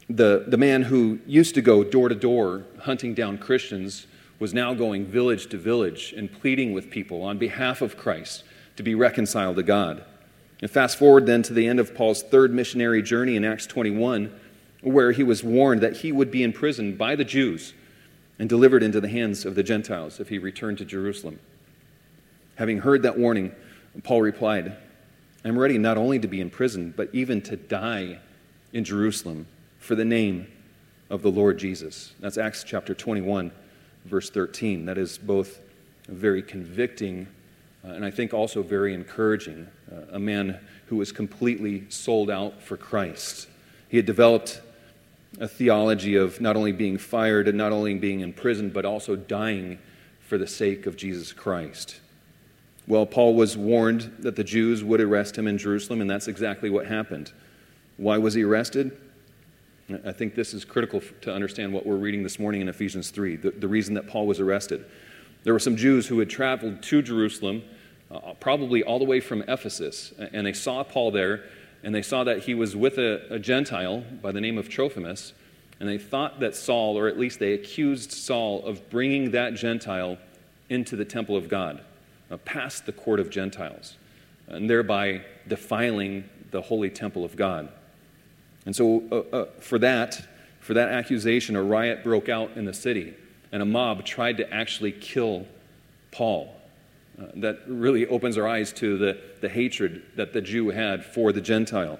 The, 0.10 0.46
the 0.48 0.58
man 0.58 0.84
who 0.84 1.20
used 1.25 1.55
to 1.55 1.62
go 1.62 1.84
door 1.84 2.10
to 2.10 2.15
door 2.15 2.63
hunting 2.79 3.13
down 3.13 3.38
Christians 3.38 4.08
was 4.39 4.54
now 4.54 4.74
going 4.74 5.06
village 5.06 5.48
to 5.48 5.58
village 5.58 6.13
and 6.15 6.32
pleading 6.32 6.74
with 6.74 6.89
people 6.89 7.22
on 7.22 7.38
behalf 7.38 7.82
of 7.82 7.98
Christ 7.98 8.44
to 8.75 8.84
be 8.84 8.96
reconciled 8.96 9.56
to 9.56 9.63
God. 9.63 10.04
And 10.62 10.70
fast 10.70 10.98
forward 10.98 11.25
then 11.25 11.44
to 11.44 11.54
the 11.54 11.68
end 11.68 11.80
of 11.80 11.96
Paul's 11.96 12.24
third 12.24 12.54
missionary 12.54 13.01
journey 13.01 13.36
in 13.36 13.46
Acts 13.46 13.68
21, 13.68 14.34
where 14.82 15.12
he 15.12 15.24
was 15.24 15.44
warned 15.44 15.82
that 15.82 15.98
he 15.98 16.12
would 16.12 16.32
be 16.32 16.44
imprisoned 16.44 16.98
by 16.98 17.15
the 17.15 17.25
Jews 17.25 17.74
and 18.38 18.50
delivered 18.50 18.84
into 18.84 19.01
the 19.01 19.10
hands 19.10 19.46
of 19.46 19.56
the 19.56 19.63
Gentiles 19.63 20.20
if 20.20 20.30
he 20.30 20.38
returned 20.38 20.77
to 20.80 20.86
Jerusalem. 20.86 21.39
Having 22.56 22.80
heard 22.80 23.04
that 23.04 23.18
warning, 23.18 23.54
Paul 24.04 24.22
replied, 24.22 24.75
I'm 25.44 25.58
ready 25.58 25.77
not 25.77 25.98
only 25.98 26.20
to 26.20 26.27
be 26.27 26.42
imprisoned, 26.42 26.96
but 26.96 27.10
even 27.13 27.42
to 27.44 27.56
die 27.56 28.20
in 28.74 28.84
Jerusalem 28.84 29.48
for 29.80 29.96
the 29.96 30.06
name 30.06 30.48
of 31.10 31.22
the 31.22 31.32
Lord 31.32 31.58
Jesus. 31.58 32.13
That's 32.20 32.38
Acts 32.38 32.63
chapter 32.63 32.94
21, 32.94 33.51
verse 34.05 34.29
13. 34.29 34.85
That 34.85 34.97
is 34.97 35.17
both 35.17 35.59
very 36.07 36.41
convicting 36.41 37.27
uh, 37.85 37.91
and 37.91 38.05
I 38.05 38.12
think 38.12 38.33
also 38.33 38.63
very 38.63 38.93
encouraging. 38.93 39.67
Uh, 39.91 40.01
a 40.13 40.19
man 40.19 40.59
who 40.88 40.95
was 40.95 41.12
completely 41.12 41.83
sold 41.89 42.29
out 42.29 42.62
for 42.62 42.77
Christ. 42.77 43.47
He 43.89 43.97
had 43.97 44.05
developed 44.05 44.62
a 45.39 45.47
theology 45.47 46.15
of 46.15 46.41
not 46.41 46.55
only 46.55 46.71
being 46.71 46.97
fired 46.97 47.47
and 47.47 47.57
not 47.57 47.71
only 47.71 47.93
being 47.95 48.21
imprisoned, 48.21 48.74
but 48.74 48.85
also 48.85 49.15
dying 49.15 49.77
for 50.19 50.38
the 50.38 50.47
sake 50.47 50.85
of 50.88 50.95
Jesus 50.95 51.33
Christ. 51.33 52.00
Well, 52.88 53.05
Paul 53.05 53.35
was 53.35 53.57
warned 53.57 54.12
that 54.19 54.35
the 54.35 54.43
Jews 54.43 54.83
would 54.83 55.01
arrest 55.01 55.38
him 55.38 55.47
in 55.47 55.57
Jerusalem, 55.57 56.01
and 56.01 56.09
that's 56.09 56.27
exactly 56.27 56.69
what 56.69 56.85
happened. 56.88 57.31
Why 57.97 58.17
was 58.17 58.33
he 58.33 58.43
arrested? 58.43 58.97
I 60.04 60.12
think 60.12 60.34
this 60.34 60.56
is 60.56 60.65
critical 60.65 61.01
to 61.22 61.32
understand 61.32 61.72
what 61.72 61.86
we're 61.86 61.96
reading 61.96 62.24
this 62.24 62.39
morning 62.39 62.62
in 62.62 62.70
Ephesians 62.70 63.12
3, 63.12 63.36
the, 63.36 63.51
the 63.51 63.68
reason 63.68 63.94
that 63.94 64.08
Paul 64.08 64.25
was 64.25 64.39
arrested. 64.39 64.84
There 65.44 65.54
were 65.54 65.60
some 65.60 65.75
Jews 65.75 66.08
who 66.08 66.18
had 66.18 66.30
traveled 66.30 66.82
to 66.82 67.04
Jerusalem, 67.04 67.62
uh, 68.10 68.34
probably 68.39 68.82
all 68.82 68.98
the 68.98 69.06
way 69.06 69.20
from 69.20 69.44
Ephesus, 69.44 70.12
and 70.18 70.48
they 70.48 70.54
saw 70.54 70.84
Paul 70.84 71.12
there, 71.12 71.44
and 71.84 71.94
they 71.94 72.01
saw 72.01 72.24
that 72.24 72.39
he 72.39 72.56
was 72.56 72.75
with 72.75 72.98
a, 72.98 73.22
a 73.30 73.38
Gentile 73.38 74.04
by 74.24 74.32
the 74.32 74.42
name 74.42 74.58
of 74.58 74.70
Trophimus, 74.70 75.34
And 75.80 75.88
they 75.88 76.00
thought 76.00 76.39
that 76.39 76.56
Saul, 76.56 76.98
or 76.98 77.08
at 77.08 77.20
least 77.20 77.38
they 77.38 77.54
accused 77.54 78.12
Saul, 78.12 78.65
of 78.65 78.89
bringing 78.89 79.32
that 79.32 79.54
Gentile 79.54 80.18
into 80.68 80.96
the 80.96 81.06
temple 81.06 81.36
of 81.38 81.48
God, 81.48 81.82
uh, 82.32 82.38
past 82.38 82.88
the 82.88 82.92
court 82.92 83.20
of 83.20 83.30
Gentiles, 83.30 83.98
and 84.48 84.68
thereby 84.68 85.22
defiling 85.48 86.27
the 86.50 86.62
holy 86.62 86.89
temple 86.89 87.24
of 87.24 87.36
God. 87.36 87.70
And 88.65 88.75
so, 88.75 89.03
uh, 89.12 89.36
uh, 89.36 89.45
for 89.60 89.79
that, 89.79 90.22
for 90.60 90.74
that 90.74 90.89
accusation, 90.89 91.55
a 91.55 91.63
riot 91.63 92.03
broke 92.03 92.29
out 92.29 92.51
in 92.55 92.65
the 92.65 92.74
city, 92.74 93.13
and 93.51 93.62
a 93.62 93.65
mob 93.65 94.05
tried 94.05 94.38
to 94.38 94.53
actually 94.53 94.91
kill 94.91 95.45
Paul. 96.12 96.55
Uh, 97.19 97.27
that 97.36 97.60
really 97.67 98.05
opens 98.07 98.38
our 98.38 98.48
eyes 98.48 98.74
to 98.74 98.98
the, 98.98 99.17
the 99.41 99.48
hatred 99.48 100.01
that 100.15 100.34
the 100.34 100.41
Jew 100.41 100.69
had 100.69 101.05
for 101.05 101.31
the 101.31 101.41
Gentile. 101.41 102.00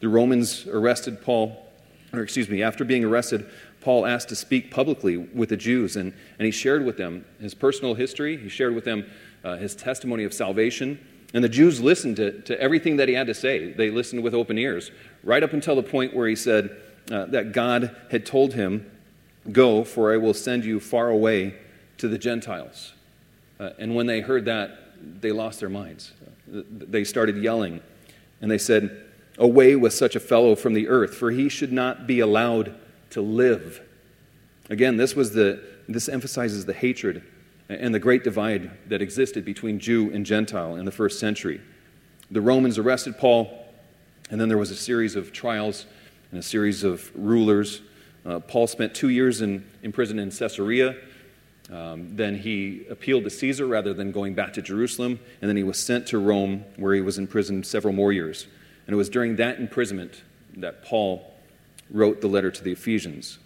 The 0.00 0.08
Romans 0.08 0.66
arrested 0.66 1.22
Paul, 1.22 1.64
or 2.12 2.20
excuse 2.20 2.48
me, 2.48 2.62
after 2.62 2.84
being 2.84 3.04
arrested, 3.04 3.48
Paul 3.80 4.04
asked 4.04 4.28
to 4.28 4.36
speak 4.36 4.70
publicly 4.70 5.16
with 5.16 5.48
the 5.48 5.56
Jews, 5.56 5.96
and, 5.96 6.12
and 6.38 6.46
he 6.46 6.50
shared 6.50 6.84
with 6.84 6.96
them 6.96 7.24
his 7.40 7.54
personal 7.54 7.94
history. 7.94 8.36
He 8.36 8.48
shared 8.48 8.74
with 8.74 8.84
them 8.84 9.06
uh, 9.44 9.56
his 9.56 9.74
testimony 9.74 10.24
of 10.24 10.34
salvation. 10.34 10.98
And 11.34 11.42
the 11.42 11.48
Jews 11.48 11.80
listened 11.80 12.16
to, 12.16 12.42
to 12.42 12.60
everything 12.60 12.96
that 12.96 13.08
he 13.08 13.14
had 13.14 13.26
to 13.26 13.34
say. 13.34 13.72
They 13.72 13.90
listened 13.90 14.22
with 14.22 14.34
open 14.34 14.58
ears, 14.58 14.90
right 15.22 15.42
up 15.42 15.52
until 15.52 15.76
the 15.76 15.82
point 15.82 16.14
where 16.14 16.28
he 16.28 16.36
said 16.36 16.76
uh, 17.10 17.26
that 17.26 17.52
God 17.52 17.94
had 18.10 18.24
told 18.26 18.54
him, 18.54 18.88
Go, 19.50 19.82
for 19.82 20.12
I 20.12 20.16
will 20.16 20.34
send 20.34 20.64
you 20.64 20.78
far 20.78 21.10
away 21.10 21.56
to 21.98 22.08
the 22.08 22.18
Gentiles. 22.18 22.92
Uh, 23.58 23.70
and 23.78 23.94
when 23.94 24.06
they 24.06 24.20
heard 24.20 24.44
that, 24.44 24.78
they 25.20 25.32
lost 25.32 25.60
their 25.60 25.68
minds. 25.68 26.12
They 26.46 27.04
started 27.04 27.36
yelling, 27.36 27.80
and 28.40 28.50
they 28.50 28.58
said, 28.58 29.04
Away 29.38 29.76
with 29.76 29.94
such 29.94 30.14
a 30.14 30.20
fellow 30.20 30.54
from 30.54 30.74
the 30.74 30.88
earth, 30.88 31.14
for 31.14 31.30
he 31.30 31.48
should 31.48 31.72
not 31.72 32.06
be 32.06 32.20
allowed 32.20 32.74
to 33.10 33.20
live. 33.20 33.80
Again, 34.70 34.96
this, 34.96 35.16
was 35.16 35.32
the, 35.32 35.62
this 35.88 36.08
emphasizes 36.08 36.66
the 36.66 36.72
hatred 36.72 37.22
and 37.68 37.94
the 37.94 37.98
great 37.98 38.24
divide 38.24 38.70
that 38.88 39.02
existed 39.02 39.44
between 39.44 39.78
Jew 39.78 40.10
and 40.12 40.24
Gentile 40.26 40.76
in 40.76 40.84
the 40.84 40.92
first 40.92 41.18
century. 41.18 41.60
The 42.30 42.40
Romans 42.40 42.78
arrested 42.78 43.18
Paul, 43.18 43.61
and 44.30 44.40
then 44.40 44.48
there 44.48 44.58
was 44.58 44.70
a 44.70 44.76
series 44.76 45.16
of 45.16 45.32
trials 45.32 45.86
and 46.30 46.40
a 46.40 46.42
series 46.42 46.84
of 46.84 47.10
rulers. 47.14 47.82
Uh, 48.24 48.40
Paul 48.40 48.66
spent 48.66 48.94
two 48.94 49.08
years 49.08 49.42
in, 49.42 49.64
in 49.82 49.92
prison 49.92 50.18
in 50.18 50.30
Caesarea. 50.30 50.96
Um, 51.70 52.16
then 52.16 52.36
he 52.36 52.86
appealed 52.90 53.24
to 53.24 53.30
Caesar 53.30 53.66
rather 53.66 53.94
than 53.94 54.12
going 54.12 54.34
back 54.34 54.52
to 54.54 54.62
Jerusalem, 54.62 55.20
and 55.40 55.48
then 55.48 55.56
he 55.56 55.62
was 55.62 55.78
sent 55.78 56.06
to 56.08 56.18
Rome, 56.18 56.64
where 56.76 56.94
he 56.94 57.00
was 57.00 57.18
imprisoned 57.18 57.66
several 57.66 57.94
more 57.94 58.12
years. 58.12 58.46
And 58.86 58.94
it 58.94 58.96
was 58.96 59.08
during 59.08 59.36
that 59.36 59.58
imprisonment 59.58 60.22
that 60.56 60.84
Paul 60.84 61.32
wrote 61.90 62.20
the 62.20 62.26
letter 62.26 62.50
to 62.50 62.64
the 62.64 62.72
Ephesians. 62.72 63.38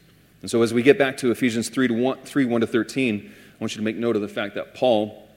And 0.42 0.50
so, 0.50 0.62
as 0.62 0.72
we 0.72 0.82
get 0.82 0.98
back 0.98 1.16
to 1.18 1.30
Ephesians 1.30 1.68
3, 1.68 1.88
to 1.88 1.94
1, 1.94 2.18
3 2.24 2.44
1 2.44 2.60
to 2.60 2.66
13, 2.66 3.32
I 3.32 3.58
want 3.58 3.74
you 3.74 3.78
to 3.78 3.84
make 3.84 3.96
note 3.96 4.16
of 4.16 4.22
the 4.22 4.28
fact 4.28 4.54
that 4.54 4.74
Paul 4.74 5.28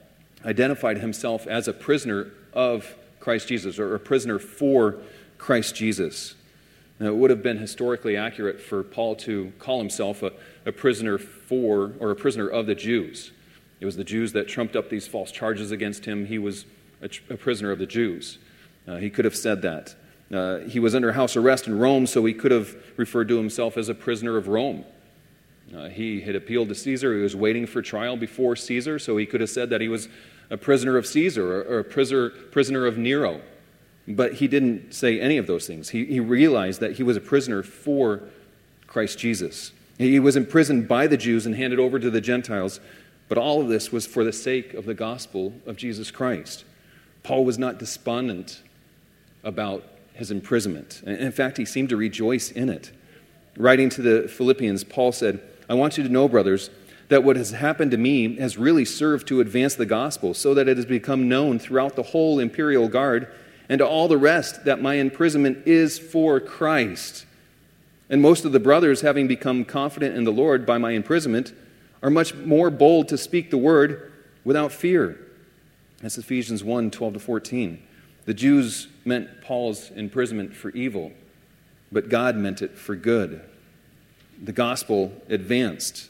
identified 0.44 0.98
himself 0.98 1.46
as 1.46 1.68
a 1.68 1.72
prisoner 1.72 2.30
of 2.52 2.94
Christ 3.18 3.48
Jesus, 3.48 3.78
or 3.78 3.94
a 3.94 4.00
prisoner 4.00 4.38
for 4.38 4.98
Christ 5.40 5.74
Jesus. 5.74 6.34
Now, 7.00 7.06
it 7.06 7.16
would 7.16 7.30
have 7.30 7.42
been 7.42 7.56
historically 7.56 8.14
accurate 8.14 8.60
for 8.60 8.84
Paul 8.84 9.16
to 9.16 9.52
call 9.58 9.78
himself 9.78 10.22
a, 10.22 10.32
a 10.66 10.70
prisoner 10.70 11.16
for, 11.16 11.94
or 11.98 12.10
a 12.10 12.14
prisoner 12.14 12.46
of 12.46 12.66
the 12.66 12.74
Jews. 12.74 13.32
It 13.80 13.86
was 13.86 13.96
the 13.96 14.04
Jews 14.04 14.34
that 14.34 14.48
trumped 14.48 14.76
up 14.76 14.90
these 14.90 15.08
false 15.08 15.32
charges 15.32 15.70
against 15.70 16.04
him. 16.04 16.26
He 16.26 16.38
was 16.38 16.66
a, 17.00 17.08
a 17.30 17.38
prisoner 17.38 17.70
of 17.70 17.78
the 17.78 17.86
Jews. 17.86 18.36
Uh, 18.86 18.96
he 18.96 19.08
could 19.08 19.24
have 19.24 19.34
said 19.34 19.62
that. 19.62 19.94
Uh, 20.30 20.58
he 20.68 20.78
was 20.78 20.94
under 20.94 21.12
house 21.12 21.36
arrest 21.36 21.66
in 21.66 21.78
Rome, 21.78 22.06
so 22.06 22.22
he 22.26 22.34
could 22.34 22.52
have 22.52 22.76
referred 22.98 23.28
to 23.28 23.38
himself 23.38 23.78
as 23.78 23.88
a 23.88 23.94
prisoner 23.94 24.36
of 24.36 24.46
Rome. 24.46 24.84
Uh, 25.74 25.88
he 25.88 26.20
had 26.20 26.36
appealed 26.36 26.68
to 26.68 26.74
Caesar. 26.74 27.16
He 27.16 27.22
was 27.22 27.34
waiting 27.34 27.66
for 27.66 27.80
trial 27.80 28.18
before 28.18 28.56
Caesar, 28.56 28.98
so 28.98 29.16
he 29.16 29.24
could 29.24 29.40
have 29.40 29.50
said 29.50 29.70
that 29.70 29.80
he 29.80 29.88
was 29.88 30.08
a 30.50 30.58
prisoner 30.58 30.98
of 30.98 31.06
Caesar 31.06 31.62
or, 31.62 31.62
or 31.62 31.78
a 31.78 31.84
prisoner, 31.84 32.28
prisoner 32.28 32.84
of 32.84 32.98
Nero. 32.98 33.40
But 34.08 34.34
he 34.34 34.48
didn't 34.48 34.94
say 34.94 35.20
any 35.20 35.38
of 35.38 35.46
those 35.46 35.66
things. 35.66 35.90
He, 35.90 36.04
he 36.06 36.20
realized 36.20 36.80
that 36.80 36.92
he 36.92 37.02
was 37.02 37.16
a 37.16 37.20
prisoner 37.20 37.62
for 37.62 38.22
Christ 38.86 39.18
Jesus. 39.18 39.72
He 39.98 40.18
was 40.18 40.34
imprisoned 40.34 40.88
by 40.88 41.06
the 41.06 41.16
Jews 41.16 41.46
and 41.46 41.54
handed 41.54 41.78
over 41.78 41.98
to 41.98 42.10
the 42.10 42.20
Gentiles, 42.20 42.80
but 43.28 43.38
all 43.38 43.60
of 43.60 43.68
this 43.68 43.92
was 43.92 44.06
for 44.06 44.24
the 44.24 44.32
sake 44.32 44.74
of 44.74 44.86
the 44.86 44.94
gospel 44.94 45.52
of 45.66 45.76
Jesus 45.76 46.10
Christ. 46.10 46.64
Paul 47.22 47.44
was 47.44 47.58
not 47.58 47.78
despondent 47.78 48.62
about 49.44 49.84
his 50.14 50.30
imprisonment. 50.30 51.02
In 51.06 51.32
fact, 51.32 51.58
he 51.58 51.64
seemed 51.64 51.90
to 51.90 51.96
rejoice 51.96 52.50
in 52.50 52.68
it. 52.68 52.90
Writing 53.56 53.88
to 53.90 54.02
the 54.02 54.28
Philippians, 54.28 54.84
Paul 54.84 55.12
said, 55.12 55.40
I 55.68 55.74
want 55.74 55.98
you 55.98 56.02
to 56.02 56.10
know, 56.10 56.28
brothers, 56.28 56.70
that 57.08 57.22
what 57.22 57.36
has 57.36 57.50
happened 57.50 57.90
to 57.90 57.96
me 57.96 58.36
has 58.36 58.56
really 58.56 58.84
served 58.84 59.28
to 59.28 59.40
advance 59.40 59.74
the 59.74 59.86
gospel, 59.86 60.34
so 60.34 60.54
that 60.54 60.68
it 60.68 60.76
has 60.76 60.86
become 60.86 61.28
known 61.28 61.58
throughout 61.58 61.96
the 61.96 62.02
whole 62.02 62.38
imperial 62.38 62.88
guard 62.88 63.30
and 63.70 63.78
to 63.78 63.86
all 63.86 64.06
the 64.06 64.18
rest 64.18 64.66
that 64.66 64.82
my 64.82 64.94
imprisonment 64.94 65.66
is 65.66 65.98
for 65.98 66.40
Christ. 66.40 67.24
And 68.10 68.20
most 68.20 68.44
of 68.44 68.52
the 68.52 68.60
brothers, 68.60 69.00
having 69.00 69.28
become 69.28 69.64
confident 69.64 70.16
in 70.16 70.24
the 70.24 70.32
Lord 70.32 70.66
by 70.66 70.76
my 70.76 70.90
imprisonment, 70.90 71.54
are 72.02 72.10
much 72.10 72.34
more 72.34 72.68
bold 72.70 73.08
to 73.08 73.16
speak 73.16 73.50
the 73.50 73.56
word 73.56 74.12
without 74.44 74.72
fear. 74.72 75.18
That's 76.02 76.18
Ephesians 76.18 76.62
1 76.62 76.90
12 76.90 77.14
to 77.14 77.20
14. 77.20 77.82
The 78.26 78.34
Jews 78.34 78.88
meant 79.06 79.40
Paul's 79.40 79.90
imprisonment 79.92 80.54
for 80.54 80.70
evil, 80.70 81.12
but 81.90 82.10
God 82.10 82.36
meant 82.36 82.60
it 82.60 82.76
for 82.76 82.94
good 82.94 83.40
the 84.42 84.52
gospel 84.52 85.12
advanced. 85.28 86.08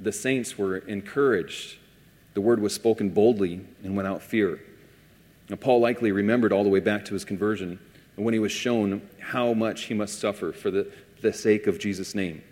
The 0.00 0.12
saints 0.12 0.58
were 0.58 0.78
encouraged. 0.78 1.76
The 2.34 2.40
word 2.40 2.60
was 2.60 2.74
spoken 2.74 3.10
boldly 3.10 3.64
and 3.84 3.96
without 3.96 4.22
fear. 4.22 4.60
Now, 5.48 5.56
Paul 5.56 5.80
likely 5.80 6.12
remembered 6.12 6.52
all 6.52 6.64
the 6.64 6.70
way 6.70 6.80
back 6.80 7.04
to 7.06 7.14
his 7.14 7.24
conversion 7.24 7.78
when 8.16 8.34
he 8.34 8.40
was 8.40 8.52
shown 8.52 9.02
how 9.18 9.52
much 9.52 9.84
he 9.84 9.94
must 9.94 10.18
suffer 10.18 10.52
for 10.52 10.70
the, 10.70 10.90
the 11.20 11.32
sake 11.32 11.66
of 11.66 11.78
Jesus' 11.78 12.14
name. 12.14 12.42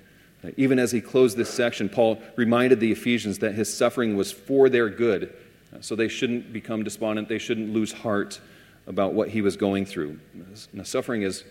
Even 0.56 0.78
as 0.78 0.90
he 0.90 1.00
closed 1.00 1.37
this 1.37 1.50
section, 1.50 1.88
Paul 1.88 2.18
reminded 2.37 2.80
the 2.80 2.92
Ephesians 2.92 3.38
that 3.40 3.54
his 3.54 3.73
suffering 3.73 4.16
was 4.16 4.32
for 4.32 4.68
their 4.68 4.88
good, 4.88 5.35
so 5.80 5.94
they 5.94 6.09
shouldn't 6.09 6.52
become 6.52 6.82
despondent, 6.82 7.28
they 7.28 7.38
shouldn't 7.38 7.73
lose 7.73 7.92
heart 7.92 8.40
about 8.87 9.12
what 9.12 9.28
he 9.28 9.42
was 9.42 9.56
going 9.56 9.85
through. 9.85 10.18
Now, 10.73 10.82
suffering 10.82 11.23
is 11.23 11.44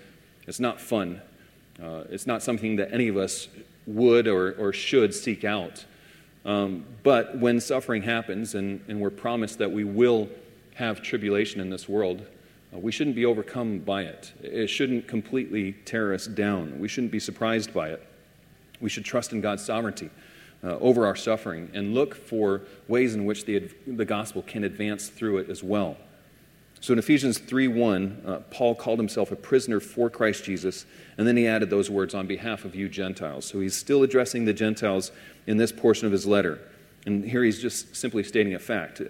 it's 0.48 0.60
not 0.60 0.82
fun. 0.82 1.22
Uh, 1.82 2.04
it's 2.10 2.26
not 2.26 2.42
something 2.42 2.78
that 2.78 2.92
any 2.92 3.08
of 3.08 3.18
us 3.18 3.48
would 3.86 4.28
or, 4.28 4.54
or 4.54 4.74
should 4.74 5.14
seek 5.14 5.44
out. 5.44 5.86
Um, 6.44 6.86
but 7.04 7.38
when 7.38 7.60
suffering 7.60 8.02
happens 8.02 8.56
and, 8.56 8.84
and 8.88 9.00
we're 9.00 9.12
promised 9.12 9.60
that 9.60 9.72
we 9.72 9.84
will 9.84 10.28
have 10.80 11.02
tribulation 11.02 11.60
in 11.60 11.70
this 11.70 11.90
world, 11.90 12.26
uh, 12.74 12.80
we 12.80 12.92
shouldn't 12.92 13.16
be 13.16 13.26
overcome 13.26 13.80
by 13.80 14.04
it. 14.04 14.32
It 14.42 14.68
shouldn't 14.68 15.10
completely 15.10 15.74
tear 15.84 16.14
us 16.14 16.26
down. 16.26 16.80
We 16.80 16.88
shouldn't 16.88 17.12
be 17.12 17.20
surprised 17.20 17.74
by 17.74 17.90
it. 17.90 18.06
We 18.80 18.90
should 18.90 19.04
trust 19.04 19.34
in 19.34 19.42
God's 19.42 19.64
sovereignty 19.64 20.10
uh, 20.64 20.78
over 20.78 21.06
our 21.06 21.18
suffering 21.18 21.70
and 21.74 21.94
look 21.94 22.16
for 22.16 22.62
ways 22.88 23.14
in 23.14 23.26
which 23.26 23.44
the, 23.44 23.70
the 23.88 24.06
gospel 24.06 24.42
can 24.42 24.64
advance 24.64 25.10
through 25.10 25.40
it 25.40 25.50
as 25.50 25.62
well. 25.62 25.98
So 26.80 26.94
in 26.94 27.00
Ephesians 27.00 27.40
3 27.40 27.68
1, 27.68 28.22
uh, 28.26 28.38
Paul 28.50 28.74
called 28.74 29.00
himself 29.00 29.34
a 29.34 29.36
prisoner 29.36 29.82
for 29.82 30.10
Christ 30.10 30.46
Jesus, 30.46 30.86
and 31.18 31.28
then 31.28 31.36
he 31.36 31.46
added 31.46 31.70
those 31.70 31.90
words 31.90 32.16
on 32.16 32.26
behalf 32.26 32.64
of 32.64 32.74
you 32.74 32.88
Gentiles. 32.88 33.44
So 33.44 33.60
he's 33.60 33.76
still 33.76 34.02
addressing 34.02 34.46
the 34.46 34.54
Gentiles 34.54 35.12
in 35.46 35.58
this 35.58 35.74
portion 35.74 36.06
of 36.06 36.14
his 36.14 36.26
letter. 36.26 36.60
And 37.06 37.26
here 37.26 37.44
he's 37.44 37.62
just 37.62 37.98
simply 37.98 38.24
stating 38.24 38.54
a 38.54 38.60
fact. 38.60 39.02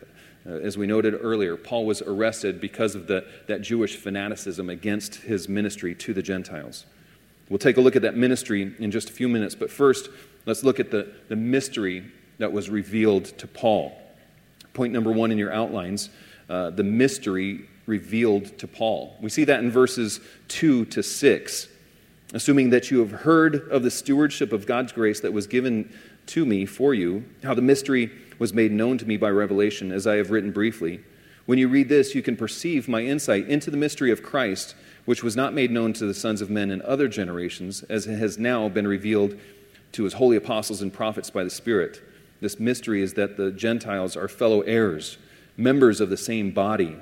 Uh, 0.49 0.53
as 0.53 0.77
we 0.77 0.87
noted 0.87 1.15
earlier, 1.21 1.55
Paul 1.55 1.85
was 1.85 2.01
arrested 2.01 2.59
because 2.59 2.95
of 2.95 3.05
the, 3.05 3.25
that 3.47 3.61
Jewish 3.61 3.95
fanaticism 3.95 4.69
against 4.69 5.15
his 5.15 5.47
ministry 5.47 5.93
to 5.95 6.13
the 6.13 6.23
Gentiles. 6.23 6.85
We'll 7.49 7.59
take 7.59 7.77
a 7.77 7.81
look 7.81 7.95
at 7.95 8.01
that 8.01 8.15
ministry 8.15 8.73
in 8.79 8.89
just 8.89 9.09
a 9.09 9.13
few 9.13 9.29
minutes, 9.29 9.53
but 9.53 9.69
first, 9.69 10.09
let's 10.45 10.63
look 10.63 10.79
at 10.79 10.89
the, 10.91 11.11
the 11.27 11.35
mystery 11.35 12.03
that 12.39 12.51
was 12.51 12.69
revealed 12.69 13.25
to 13.37 13.47
Paul. 13.47 13.95
Point 14.73 14.93
number 14.93 15.11
one 15.11 15.31
in 15.31 15.37
your 15.37 15.53
outlines 15.53 16.09
uh, 16.49 16.71
the 16.71 16.83
mystery 16.83 17.67
revealed 17.85 18.57
to 18.57 18.67
Paul. 18.67 19.15
We 19.21 19.29
see 19.29 19.43
that 19.43 19.59
in 19.59 19.69
verses 19.69 20.19
2 20.47 20.85
to 20.85 21.03
6. 21.03 21.67
Assuming 22.33 22.71
that 22.71 22.89
you 22.89 22.99
have 22.99 23.11
heard 23.11 23.69
of 23.69 23.83
the 23.83 23.91
stewardship 23.91 24.51
of 24.51 24.65
God's 24.65 24.91
grace 24.91 25.19
that 25.19 25.33
was 25.33 25.47
given 25.47 25.91
to 26.27 26.45
me 26.45 26.65
for 26.65 26.93
you, 26.93 27.25
how 27.43 27.53
the 27.53 27.61
mystery 27.61 28.11
was 28.39 28.53
made 28.53 28.71
known 28.71 28.97
to 28.97 29.05
me 29.05 29.17
by 29.17 29.29
revelation, 29.29 29.91
as 29.91 30.07
I 30.07 30.15
have 30.15 30.31
written 30.31 30.51
briefly. 30.51 31.01
When 31.45 31.59
you 31.59 31.67
read 31.67 31.89
this, 31.89 32.15
you 32.15 32.21
can 32.21 32.35
perceive 32.35 32.87
my 32.87 33.01
insight 33.01 33.47
into 33.47 33.69
the 33.69 33.77
mystery 33.77 34.11
of 34.11 34.23
Christ, 34.23 34.75
which 35.05 35.23
was 35.23 35.35
not 35.35 35.53
made 35.53 35.71
known 35.71 35.93
to 35.93 36.05
the 36.05 36.13
sons 36.13 36.41
of 36.41 36.49
men 36.49 36.71
in 36.71 36.81
other 36.83 37.07
generations, 37.07 37.83
as 37.83 38.07
it 38.07 38.17
has 38.17 38.37
now 38.37 38.69
been 38.69 38.87
revealed 38.87 39.37
to 39.91 40.03
his 40.03 40.13
holy 40.13 40.37
apostles 40.37 40.81
and 40.81 40.93
prophets 40.93 41.29
by 41.29 41.43
the 41.43 41.49
Spirit. 41.49 42.01
This 42.41 42.59
mystery 42.59 43.01
is 43.01 43.15
that 43.15 43.37
the 43.37 43.51
Gentiles 43.51 44.15
are 44.15 44.27
fellow 44.27 44.61
heirs 44.61 45.17
members 45.57 45.99
of 45.99 46.09
the 46.09 46.17
same 46.17 46.51
body 46.51 46.95